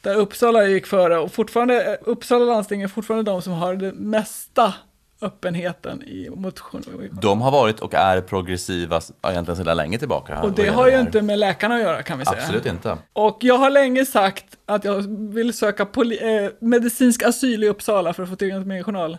[0.00, 4.74] Där Uppsala gick före och fortfarande, Uppsala landsting är fortfarande de som har det mesta
[5.20, 6.82] öppenheten i motion.
[7.22, 10.42] De har varit och är progressiva egentligen sedan länge tillbaka.
[10.42, 12.42] Och det har ju inte med läkarna att göra kan vi säga.
[12.42, 12.98] Absolut inte.
[13.12, 14.94] Och jag har länge sagt att jag
[15.32, 19.18] vill söka eh, medicinsk asyl i Uppsala för att få tillgång till min journal.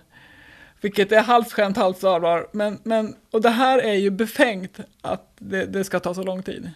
[0.81, 2.47] Vilket är halvt skämt, halvt allvar.
[2.51, 6.43] Men, men, och det här är ju befängt att det, det ska ta så lång
[6.43, 6.71] tid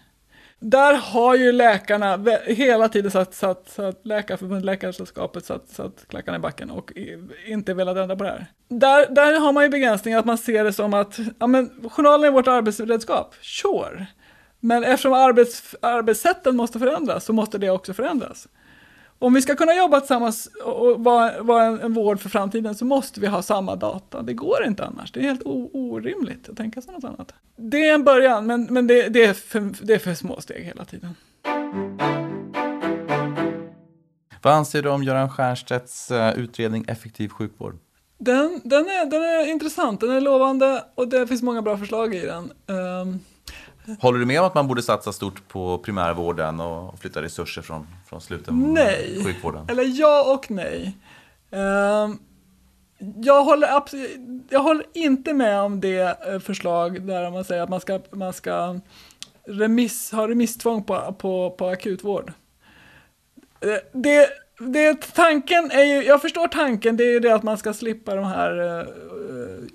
[0.64, 6.40] där har ju läkarna hela tiden satt, satt, satt Läkarförbundet, Läkarsällskapet satt, satt klackarna i
[6.40, 6.92] backen och
[7.48, 8.46] inte velat ändra på det här.
[8.68, 12.28] Där, där har man ju begränsningar att man ser det som att ja, men, journalen
[12.28, 14.06] är vårt arbetsredskap, sure.
[14.60, 18.48] Men eftersom arbets, arbetssätten måste förändras så måste det också förändras.
[19.24, 22.86] Om vi ska kunna jobba tillsammans och vara, vara en, en vård för framtiden så
[22.86, 24.22] måste vi ha samma data.
[24.22, 25.12] Det går inte annars.
[25.12, 27.34] Det är helt orimligt att tänka sig något annat.
[27.56, 30.64] Det är en början, men, men det, det, är för, det är för små steg
[30.64, 31.16] hela tiden.
[34.42, 37.78] Vad anser du om Göran Stiernstedts uh, utredning Effektiv sjukvård?
[38.18, 42.16] Den, den, är, den är intressant, den är lovande och det finns många bra förslag
[42.16, 42.52] i den.
[42.68, 43.20] Um,
[44.00, 47.88] Håller du med om att man borde satsa stort på primärvården och flytta resurser från,
[48.14, 49.24] från sluten nej.
[49.26, 49.66] sjukvården?
[49.70, 50.98] Eller ja och nej.
[51.54, 52.16] Uh,
[53.24, 53.70] jag, håller
[54.50, 58.34] jag håller inte med om det eh, förslag där man säger att man ska, man
[58.34, 58.80] ska
[59.48, 62.34] remiss, ha remisstvång på, på, på akutvård.
[63.62, 64.28] Eh, det,
[64.60, 68.16] det, tanken är ju, jag förstår tanken, det är ju det att man ska slippa
[68.16, 68.86] de här uh,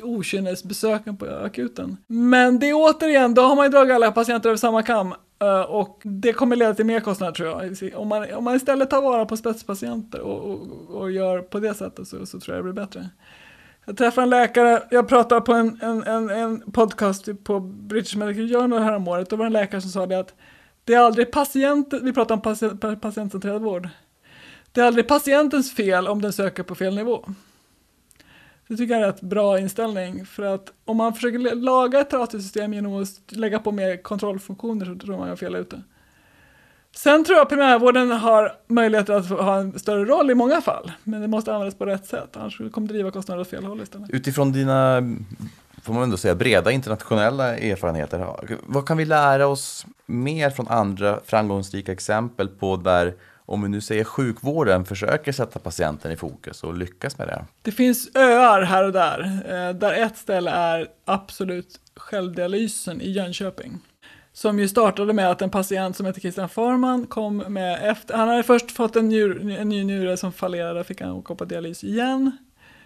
[0.02, 1.96] okynnesbesöken på akuten.
[2.06, 5.14] Men det är återigen, då har man ju dragit alla patienter över samma kam.
[5.40, 8.00] Eh, och det kommer leda till mer kostnader tror jag.
[8.00, 11.74] Om man, om man istället tar vara på spetspatienter och, och, och gör på det
[11.74, 13.08] sättet så, så tror jag det blir bättre.
[13.84, 18.48] Jag träffade en läkare, jag pratade på en, en, en, en podcast på British Medical
[18.48, 19.30] Journal häromåret.
[19.30, 20.34] Då var det en läkare som sa det att
[20.84, 23.88] det är aldrig patienten, vi pratar om patient, patientcentrerad vård.
[24.72, 27.24] Det är aldrig patientens fel om den söker på fel nivå.
[28.68, 30.26] Det tycker jag är rätt bra inställning.
[30.26, 34.94] För att om man försöker laga ett datasystem genom att lägga på mer kontrollfunktioner så
[35.06, 35.82] tror man jag fel ute.
[36.96, 40.92] Sen tror jag primärvården har möjlighet att ha en större roll i många fall.
[41.04, 43.82] Men det måste användas på rätt sätt, annars kommer det driva kostnader åt fel håll
[43.82, 44.10] istället.
[44.10, 45.02] Utifrån dina,
[45.82, 48.26] får man ändå säga, breda internationella erfarenheter,
[48.66, 53.14] vad kan vi lära oss mer från andra framgångsrika exempel på där
[53.48, 57.44] om vi nu säger sjukvården försöker sätta patienten i fokus och lyckas med det?
[57.62, 63.78] Det finns öar här och där, eh, där ett ställe är absolut självdialysen i Jönköping.
[64.32, 68.28] Som ju startade med att en patient som heter Christian Farman kom med efter, han
[68.28, 71.84] hade först fått en, njur, en ny njure som fallerade, fick han åka på dialys
[71.84, 72.38] igen.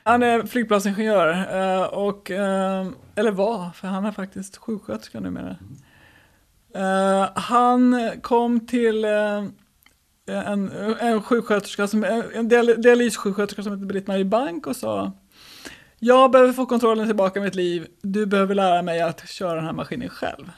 [0.02, 5.56] Han är flygplatsingenjör, eh, och, eh, eller var, för han är faktiskt sjuksköterska numera.
[7.34, 9.06] Han kom till
[10.26, 12.04] en, en sjuksköterska, som,
[12.34, 15.12] en dialyssjuksköterska som heter Britt-Marie Bank och sa
[15.98, 19.64] Jag behöver få kontrollen tillbaka i mitt liv, du behöver lära mig att köra den
[19.64, 20.50] här maskinen själv.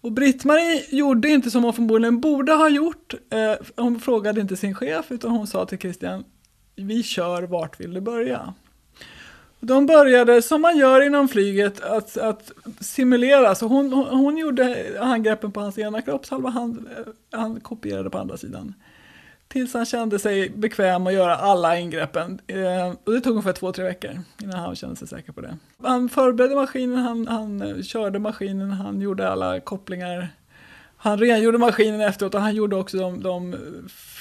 [0.00, 3.14] Och Britt-Marie gjorde inte som hon förmodligen borde ha gjort.
[3.30, 6.24] Eh, hon frågade inte sin chef utan hon sa till Christian
[6.76, 8.54] Vi kör, vart vill du börja?
[9.60, 13.54] De började, som man gör inom flyget, att, att simulera.
[13.54, 18.18] Så hon, hon, hon gjorde angreppen på hans ena kroppshalva, han, eh, han kopierade på
[18.18, 18.74] andra sidan.
[19.48, 22.40] Tills han kände sig bekväm att göra alla ingreppen.
[22.46, 24.10] Eh, och det tog ungefär två, tre veckor
[24.42, 25.56] innan han kände sig säker på det.
[25.82, 30.28] Han förberedde maskinen, han, han eh, körde maskinen, han gjorde alla kopplingar.
[30.96, 33.58] Han rengjorde maskinen efteråt och han gjorde också de, de eh,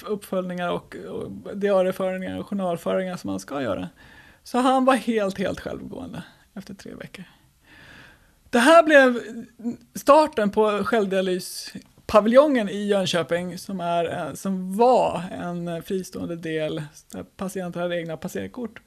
[0.06, 3.90] uppföljningar och, och diarieföringar och journalföringar som man ska göra.
[4.46, 6.24] Så han var helt, helt självgående
[6.54, 7.24] efter tre veckor.
[8.50, 9.22] Det här blev
[9.96, 17.80] starten på självdialyspaviljongen i Jönköping som, är, eh, som var en fristående del där patienter
[17.80, 18.82] hade egna passerkort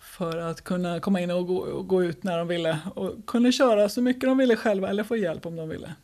[0.00, 3.52] för att kunna komma in och gå, och gå, ut när de ville och kunde
[3.52, 5.94] köra så mycket de ville själva eller få hjälp om de ville.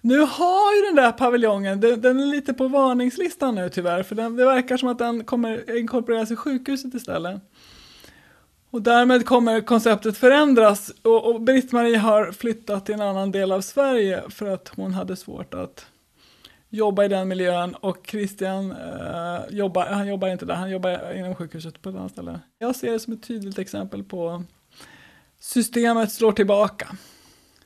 [0.00, 4.14] Nu har ju den där paviljongen, den, den är lite på varningslistan nu tyvärr, för
[4.14, 7.40] den, det verkar som att den kommer inkorporeras i sjukhuset istället.
[8.78, 13.60] Och därmed kommer konceptet förändras och, och Britt-Marie har flyttat till en annan del av
[13.60, 15.86] Sverige för att hon hade svårt att
[16.68, 21.34] jobba i den miljön och Christian eh, jobbar, han jobbar inte där, han jobbar inom
[21.34, 22.40] sjukhuset på ett annat ställe.
[22.58, 24.42] Jag ser det som ett tydligt exempel på
[25.40, 26.88] systemet slår tillbaka.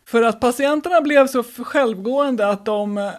[0.05, 3.13] För att patienterna blev så självgående att, de,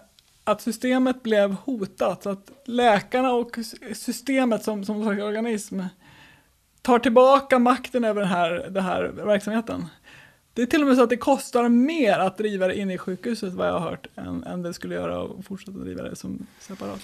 [0.44, 3.58] att systemet blev hotat, så att läkarna och
[3.94, 5.80] systemet som, som organism
[6.84, 9.86] tar tillbaka makten över den här, den här verksamheten.
[10.54, 12.98] Det är till och med så att det kostar mer att driva det inne i
[12.98, 16.46] sjukhuset vad jag har hört än, än det skulle göra att fortsätta driva det som
[16.60, 17.00] separat.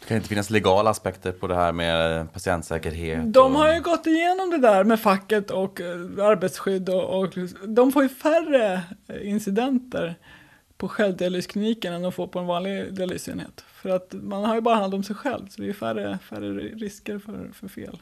[0.00, 3.32] Det kan inte finnas legala aspekter på det här med patientsäkerhet?
[3.32, 5.86] De har ju gått igenom det där med facket och eh,
[6.26, 7.28] arbetsskydd och, och
[7.66, 8.82] de får ju färre
[9.22, 10.14] incidenter
[10.76, 13.64] på självdialyskliniken än de får på en vanlig dialysenhet.
[13.66, 16.50] För att man har ju bara hand om sig själv så det är färre, färre
[16.52, 17.98] risker för, för fel.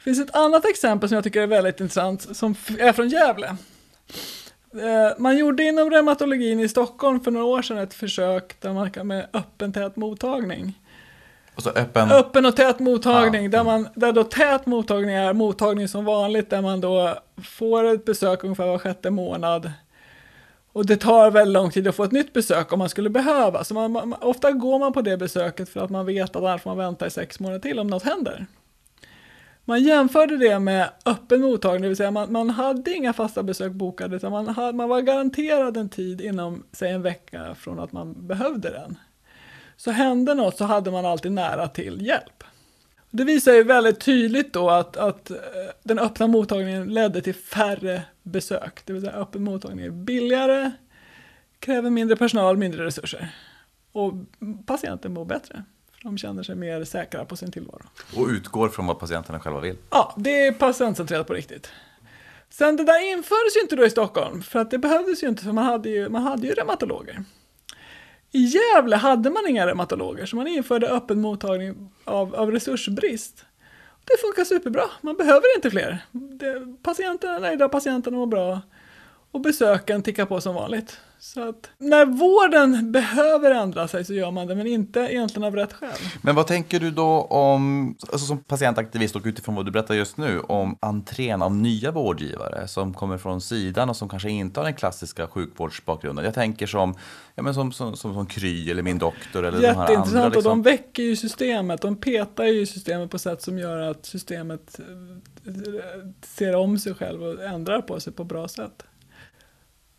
[0.00, 3.56] Det finns ett annat exempel som jag tycker är väldigt intressant som är från Gävle.
[4.74, 8.90] Eh, man gjorde inom reumatologin i Stockholm för några år sedan ett försök där man
[8.90, 10.78] kan med öppen tät mottagning.
[11.54, 12.10] Och öppen...
[12.10, 13.48] öppen och tät mottagning, ja.
[13.50, 18.04] där, man, där då tät mottagning är mottagning som vanligt, där man då får ett
[18.04, 19.72] besök ungefär var sjätte månad.
[20.72, 23.64] Och det tar väldigt lång tid att få ett nytt besök om man skulle behöva.
[23.64, 26.62] Så man, man, ofta går man på det besöket för att man vet att annars
[26.62, 28.46] får man vänta i sex månader till om något händer.
[29.64, 33.72] Man jämförde det med öppen mottagning, det vill säga man, man hade inga fasta besök
[33.72, 37.92] bokade, utan man, hade, man var garanterad en tid inom, säg en vecka från att
[37.92, 38.98] man behövde den.
[39.76, 42.44] Så hände något så hade man alltid nära till hjälp.
[43.10, 45.36] Det visar ju väldigt tydligt då att, att eh,
[45.82, 48.80] den öppna mottagningen ledde till färre besök.
[48.84, 50.70] Det vill säga öppen mottagning är billigare,
[51.58, 53.34] kräver mindre personal, mindre resurser.
[53.92, 54.12] Och
[54.66, 55.64] patienten mår bättre.
[56.02, 57.82] De känner sig mer säkra på sin tillvaro.
[58.16, 59.76] Och utgår från vad patienterna själva vill?
[59.90, 61.70] Ja, det är patientcentrerat på riktigt.
[62.50, 65.44] Sen det där infördes ju inte då i Stockholm, för att det behövdes ju inte,
[65.44, 67.24] för man hade ju, man hade ju reumatologer.
[68.32, 73.44] I Gävle hade man inga reumatologer, så man införde öppen mottagning av, av resursbrist.
[74.04, 75.98] Det funkar superbra, man behöver inte fler.
[76.12, 78.60] Det, patienterna är nöjda, patienterna mår bra
[79.30, 81.00] och besöken tickar på som vanligt.
[81.22, 85.56] Så att när vården behöver ändra sig så gör man det, men inte egentligen av
[85.56, 85.98] rätt skäl.
[86.22, 90.16] Men vad tänker du då om, alltså som patientaktivist och utifrån vad du berättar just
[90.16, 94.64] nu, om entrén av nya vårdgivare som kommer från sidan och som kanske inte har
[94.64, 96.24] den klassiska sjukvårdsbakgrunden?
[96.24, 96.94] Jag tänker som,
[97.34, 100.28] ja, men som, som, som, som Kry eller Min Doktor eller Jätteintressant, de här andra.
[100.28, 100.52] Liksom.
[100.52, 104.80] och de väcker ju systemet, de petar ju systemet på sätt som gör att systemet
[105.46, 105.54] eh,
[106.22, 108.84] ser om sig själv och ändrar på sig på bra sätt.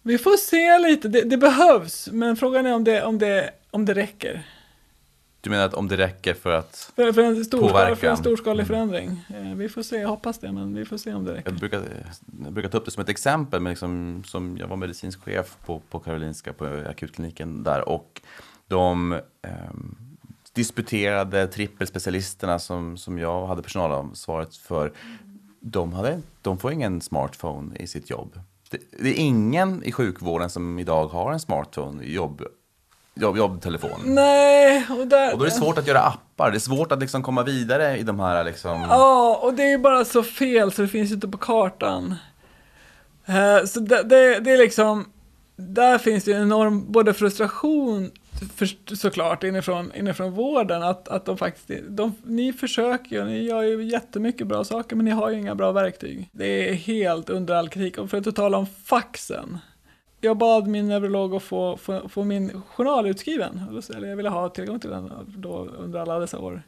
[0.03, 3.85] Vi får se lite, det, det, behövs, men frågan är om det, om, det, om
[3.85, 4.47] det räcker.
[5.41, 7.95] Du menar att om det räcker för att för, för en påverka?
[7.95, 9.25] För en storskalig förändring.
[9.29, 9.57] Mm.
[9.57, 11.49] Vi får se, jag hoppas det, men vi får se om det räcker.
[11.49, 11.83] Jag brukar,
[12.43, 15.57] jag brukar ta upp det som ett exempel, men liksom, som jag var medicinsk chef
[15.65, 18.21] på, på Karolinska, på akutkliniken där, och
[18.67, 19.51] de eh,
[20.53, 24.93] disputerade trippelspecialisterna som, som jag hade personalansvaret för,
[25.59, 28.39] de, hade, de får ingen smartphone i sitt jobb
[28.71, 32.41] det, är ingen i sjukvården som idag har en smartphone, jobb,
[33.13, 33.99] jobb, jobbtelefon.
[34.03, 36.51] Nej, och, där, och då är det svårt att göra appar.
[36.51, 38.81] Det är svårt att liksom komma vidare i de här liksom...
[38.81, 42.15] Ja, och det är bara så fel så det finns ju inte på kartan.
[43.29, 45.05] Uh, så det, det, det är liksom,
[45.61, 48.11] där finns det en enorm både frustration
[48.55, 53.61] för, såklart inifrån, inifrån vården att, att de faktiskt, de, ni försöker ju, ni gör
[53.61, 56.29] ju jättemycket bra saker men ni har ju inga bra verktyg.
[56.31, 57.97] Det är helt under all kritik.
[57.97, 59.57] Och för att tala om faxen.
[60.21, 64.49] Jag bad min neurolog att få, få, få min journal utskriven, eller jag ville ha
[64.49, 66.63] tillgång till den då under alla dessa år.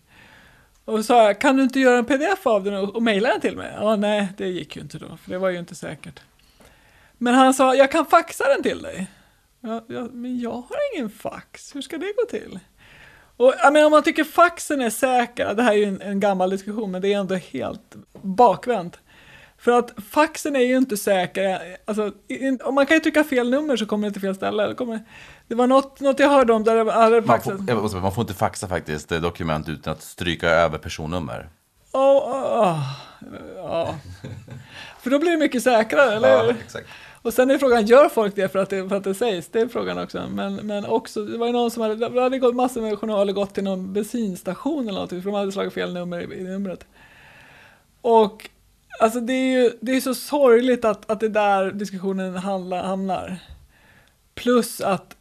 [0.85, 3.29] Och så sa jag, kan du inte göra en pdf av den och, och mejla
[3.29, 3.73] den till mig?
[3.79, 6.21] Ja, nej, det gick ju inte då, för det var ju inte säkert.
[7.17, 9.07] Men han sa, jag kan faxa den till dig.
[9.61, 12.59] Ja, ja, men jag har ingen fax, hur ska det gå till?
[13.37, 16.19] Och jag menar, om man tycker faxen är säker, det här är ju en, en
[16.19, 18.99] gammal diskussion, men det är ändå helt bakvänt.
[19.57, 23.49] För att faxen är ju inte säker, alltså, in, om man kan ju trycka fel
[23.49, 24.67] nummer så kommer det till fel ställe.
[24.67, 24.99] Det, kommer,
[25.47, 27.59] det var något, något jag hörde om där det hade faxat.
[27.59, 31.49] Man får, man får inte faxa faktiskt dokument utan att stryka över personnummer.
[31.91, 32.79] Oh, oh, oh.
[33.55, 33.95] Ja.
[35.03, 36.47] För då blir det mycket säkrare, eller hur?
[36.47, 36.87] Ja, exakt.
[37.21, 39.47] Och sen är frågan, gör folk det för att det, för att det sägs?
[39.47, 40.27] Det är frågan också.
[40.29, 43.33] Men, men också, det var ju någon som hade, det hade gått massor med journaler
[43.33, 46.85] gått till någon bensinstation eller någonting, för de hade slagit fel nummer i, i numret.
[48.01, 48.49] Och
[48.99, 53.37] alltså det är ju det är så sorgligt att, att det där diskussionen handlar, hamnar.
[54.35, 55.15] Plus att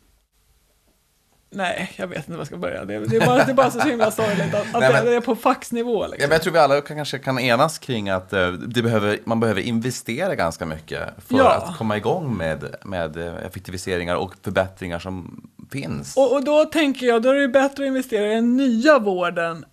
[1.55, 2.85] Nej, jag vet inte var jag ska börja.
[2.85, 5.15] Det, det, är, bara, det är bara så himla sorgligt att, att Nej, men- det
[5.15, 6.07] är på faxnivå.
[6.07, 6.31] Liksom.
[6.33, 9.61] jag tror vi alla kan, kanske kan enas kring att eh, det behöver, man behöver
[9.61, 11.51] investera ganska mycket för Ja.
[11.55, 15.43] att komma igång med, med eh, effektiviseringar och förbättringar som
[15.73, 16.17] finns.
[16.17, 19.65] Och, och då tänker jag, då är det bättre att investera i den nya vården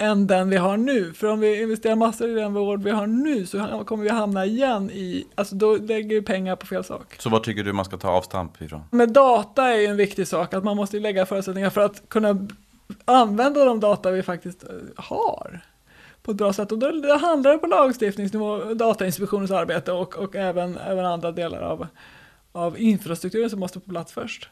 [0.00, 1.12] än den vi har nu.
[1.12, 4.46] För om vi investerar massor i den vård vi har nu så kommer vi hamna
[4.46, 7.16] igen i, alltså då lägger vi pengar på fel sak.
[7.18, 8.82] Så vad tycker du man ska ta avstamp ifrån?
[8.90, 12.48] Med data är ju en viktig sak, att man måste lägga förutsättningar för att kunna
[13.04, 15.60] använda de data vi faktiskt eh, har
[16.22, 16.72] på ett bra sätt.
[16.72, 21.60] Och då, då handlar det på lagstiftningsnivå, Datainspektionens arbete och, och även, även andra delar
[21.60, 21.86] av,
[22.52, 24.48] av infrastrukturen som måste på plats först.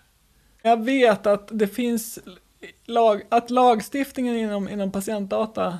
[0.62, 2.18] Jag vet att det finns
[2.86, 5.78] lag, att lagstiftningen inom, inom patientdata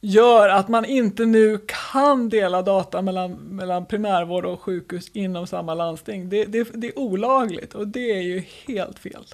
[0.00, 5.74] gör att man inte nu kan dela data mellan, mellan primärvård och sjukhus inom samma
[5.74, 6.28] landsting.
[6.28, 9.24] Det, det, det är olagligt och det är ju helt fel.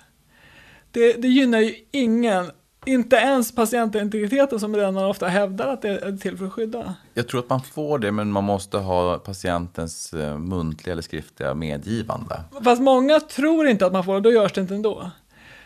[0.90, 2.50] Det, det gynnar ju ingen,
[2.86, 6.94] inte ens patientintegriteten som redan ofta hävdar att det är till för att skydda.
[7.14, 11.54] Jag tror att man får det, men man måste ha patientens eh, muntliga eller skriftliga
[11.54, 12.40] medgivande.
[12.64, 15.10] Fast många tror inte att man får det, då görs det inte ändå.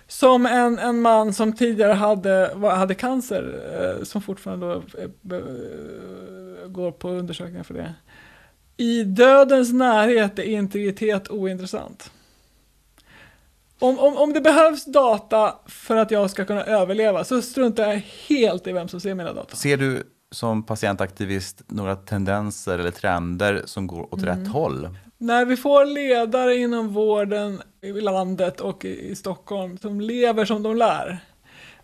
[0.09, 3.61] Som en, en man som tidigare hade, hade cancer,
[3.99, 4.83] eh, som fortfarande då,
[5.37, 7.95] eh, går på undersökningar för det.
[8.77, 12.11] I dödens närhet är integritet ointressant.
[13.79, 18.03] Om, om, om det behövs data för att jag ska kunna överleva så struntar jag
[18.29, 19.57] helt i vem som ser mina data.
[19.57, 24.89] Ser du som patientaktivist några tendenser eller trender som går åt rätt håll?
[25.19, 30.63] När vi får ledare inom vården i landet och i, i Stockholm som lever som
[30.63, 31.19] de lär.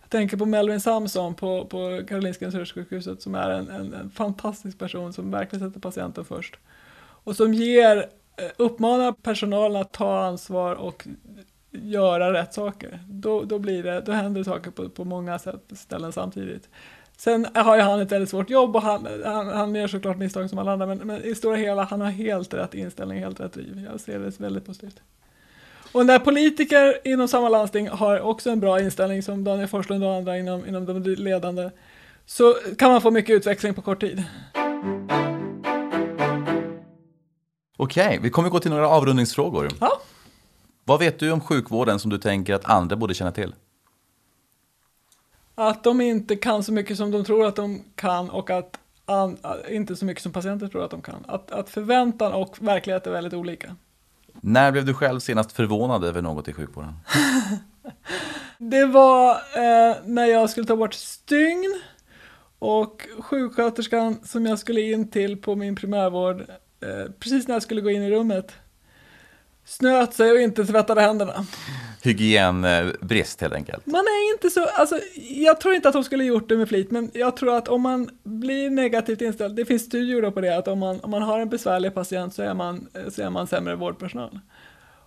[0.01, 4.79] Jag tänker på Melvin Samson på, på Karolinska Universitetssjukhuset som är en, en, en fantastisk
[4.79, 6.55] person som verkligen sätter patienten först.
[7.23, 7.97] Och som ger,
[8.37, 11.07] eh, uppmanar personalen att ta ansvar och
[11.71, 12.99] göra rätt saker.
[13.09, 16.69] Då, då, blir det, då händer det saker på, på många sätt, ställen samtidigt.
[17.17, 20.49] Sen har ju han ett väldigt svårt jobb och han, han, han gör såklart misstag
[20.49, 23.53] som alla andra men, men i stora hela han har helt rätt inställning, helt rätt
[23.53, 23.87] driv.
[23.91, 25.01] Jag ser det väldigt positivt.
[25.91, 30.13] Och när politiker inom samma landsting har också en bra inställning som Daniel Forslund och
[30.13, 31.69] andra inom, inom de ledande
[32.25, 34.23] så kan man få mycket utväxling på kort tid.
[37.77, 39.69] Okej, vi kommer gå till några avrundningsfrågor.
[39.79, 40.01] Ja.
[40.85, 43.55] Vad vet du om sjukvården som du tänker att andra borde känna till?
[45.55, 49.37] Att de inte kan så mycket som de tror att de kan och att an,
[49.69, 51.25] inte så mycket som patienter tror att de kan.
[51.27, 53.75] Att, att förväntan och verklighet är väldigt olika.
[54.41, 56.93] När blev du själv senast förvånad över något i sjukvården?
[58.57, 61.81] Det var eh, när jag skulle ta bort stygn
[62.59, 66.41] och sjuksköterskan som jag skulle in till på min primärvård,
[66.81, 68.51] eh, precis när jag skulle gå in i rummet,
[69.65, 71.45] snöt sig och inte tvättade händerna.
[72.03, 73.85] Hygienbrist helt enkelt.
[73.85, 74.99] Man är inte så, alltså
[75.29, 77.81] jag tror inte att hon skulle gjort det med flit, men jag tror att om
[77.81, 81.39] man blir negativt inställd, det finns studier på det, att om man, om man har
[81.39, 84.39] en besvärlig patient så är man, så är man sämre vårdpersonal.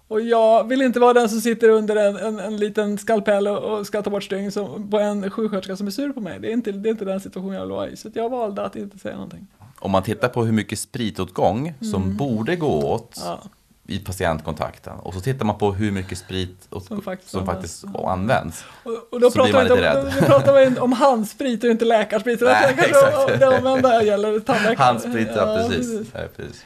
[0.09, 3.79] Och jag vill inte vara den som sitter under en, en, en liten skalpell och,
[3.79, 6.41] och ska ta bort stygn som, på en sjuksköterska som är sur på mig.
[6.41, 8.63] Det är inte, det är inte den situationen jag vill vara i, så jag valde
[8.63, 9.47] att inte säga någonting.
[9.79, 13.41] Om man tittar på hur mycket spritåtgång som borde gå åt Ja.
[13.89, 17.83] I patientkontakten och så tittar man på hur mycket sprit och, Som faktiskt som används.
[17.83, 18.65] faktiskt används.
[18.83, 21.85] Och, och då Så pratar man lite om, vi pratar vi om handsprit och inte
[21.85, 22.41] läkarsprit.
[22.41, 23.41] Nej, det kanske exakt.
[23.41, 24.85] det omvända gäller tandläkare.
[24.85, 26.11] Handsprit, ja, precis.
[26.15, 26.65] Ja, precis.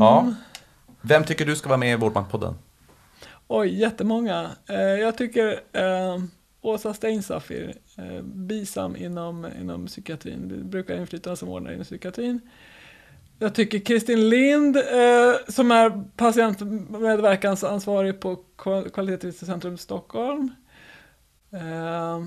[0.00, 0.34] Ja.
[1.00, 2.54] Vem tycker du ska vara med i Vårdmaktpodden?
[3.48, 4.50] Oj, jättemånga.
[4.68, 6.22] Eh, jag tycker eh,
[6.62, 12.40] Åsa Steinsafir, eh, BISAM inom, inom psykiatrin, brukar inflytande som ordnare inom psykiatrin.
[13.38, 14.82] Jag tycker Kristin Lind, eh,
[15.48, 20.50] som är patientmedverkansansvarig på Kval- Kvalitetscentrum Stockholm.
[21.52, 21.60] Eh,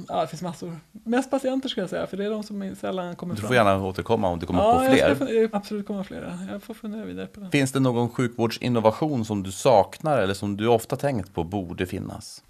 [0.08, 0.80] ja, det finns massor.
[0.92, 3.48] Mest patienter ska jag säga, för det är de som sällan kommer Du fram.
[3.48, 5.16] får gärna återkomma om du kommer ja, på jag fler.
[5.16, 6.40] ska fun- absolut komma flera.
[6.52, 7.50] Jag får fundera vidare på det.
[7.52, 9.52] Finns det någon sjukvårdsinnovation som du
[10.36, 12.44] som du ofta tänkt på borde finnas?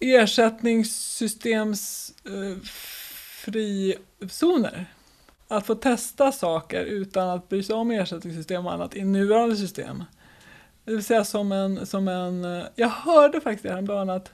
[0.00, 2.56] ersättningssystems eh,
[3.44, 4.86] frizoner.
[5.48, 10.04] Att få testa saker utan att bry sig om ersättningssystem och annat i nuvarande system.
[10.84, 14.32] Det vill säga som en, som en jag hörde faktiskt häromdagen att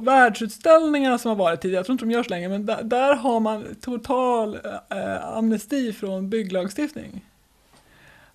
[0.00, 3.40] världsutställningarna som har varit tidigare, jag tror inte de görs längre, men där, där har
[3.40, 4.58] man total
[4.90, 7.24] eh, amnesti från bygglagstiftning.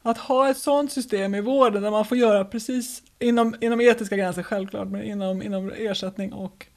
[0.01, 4.17] Att ha ett sådant system i vården där man får göra precis inom, inom etiska
[4.17, 6.67] gränser självklart, men inom, inom ersättning och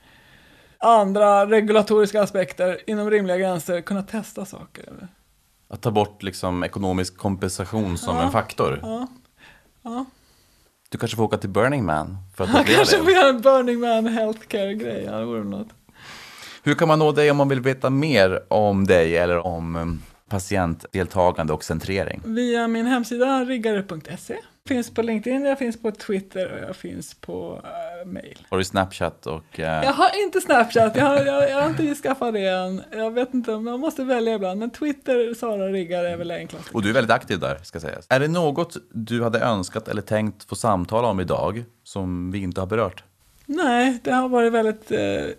[0.87, 5.09] andra regulatoriska aspekter inom rimliga gränser kunna testa saker.
[5.69, 8.23] Att ta bort liksom ekonomisk kompensation som Ja.
[8.23, 8.79] en faktor?
[8.83, 9.07] Ja,
[9.83, 10.05] ja.
[10.89, 13.03] Du kanske får åka till Burning Man för att uppleva kanske det.
[13.03, 15.69] får göra en Burning Man Healthcare-grej, ja, det vore något.
[16.63, 20.03] Hur kan man nå dig om man vill veta mer om dig eller om um,
[20.29, 22.21] patientdeltagande och centrering?
[22.25, 24.37] Via min hemsida riggare.se.
[24.67, 27.63] Finns på LinkedIn, jag finns på Twitter och jag finns på
[28.05, 28.39] uh, mail.
[28.49, 29.61] Har du Snapchat och...
[29.61, 32.83] eh, Jag har inte Snapchat, jag har, jag, jag har inte skaffat det än.
[32.93, 34.61] Jag vet inte, jag måste välja ibland.
[34.61, 36.71] Men Twitter, Sara Riggare är väl enklast.
[36.73, 38.07] Och du är väldigt aktiv där, ska sägas.
[38.09, 42.61] Är det något du hade önskat eller tänkt få samtala om idag som vi inte
[42.61, 43.05] har berört?
[43.47, 44.99] Nej, det har varit väldigt eh,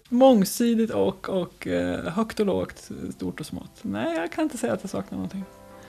[0.10, 3.80] mångsidigt och, och eh, högt och lågt, stort och smått.
[3.82, 5.44] Nej, jag kan inte säga att jag saknar någonting.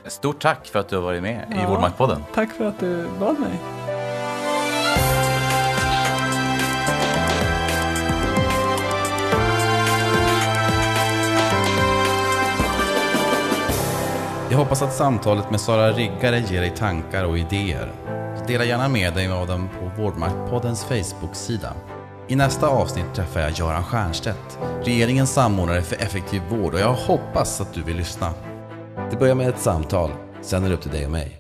[0.07, 1.69] Stort tack för att du har varit med i Ja.
[1.69, 2.25] Vårdmaktpodden.
[2.35, 3.59] Tack för att du bad mig.
[14.51, 17.93] Jag hoppas att samtalet med Sara Riggare ger dig tankar och idéer.
[18.47, 21.73] Dela gärna med dig av dem på Vårdmaktpoddens Facebook-sida.
[22.29, 27.61] I nästa avsnitt träffar jag Göran Stiernstedt, regeringens samordnare för effektiv vård och jag hoppas
[27.61, 28.33] att du vill lyssna.
[29.11, 30.11] Det börjar med ett samtal,
[30.43, 31.38] sen är det upp till dig och mig.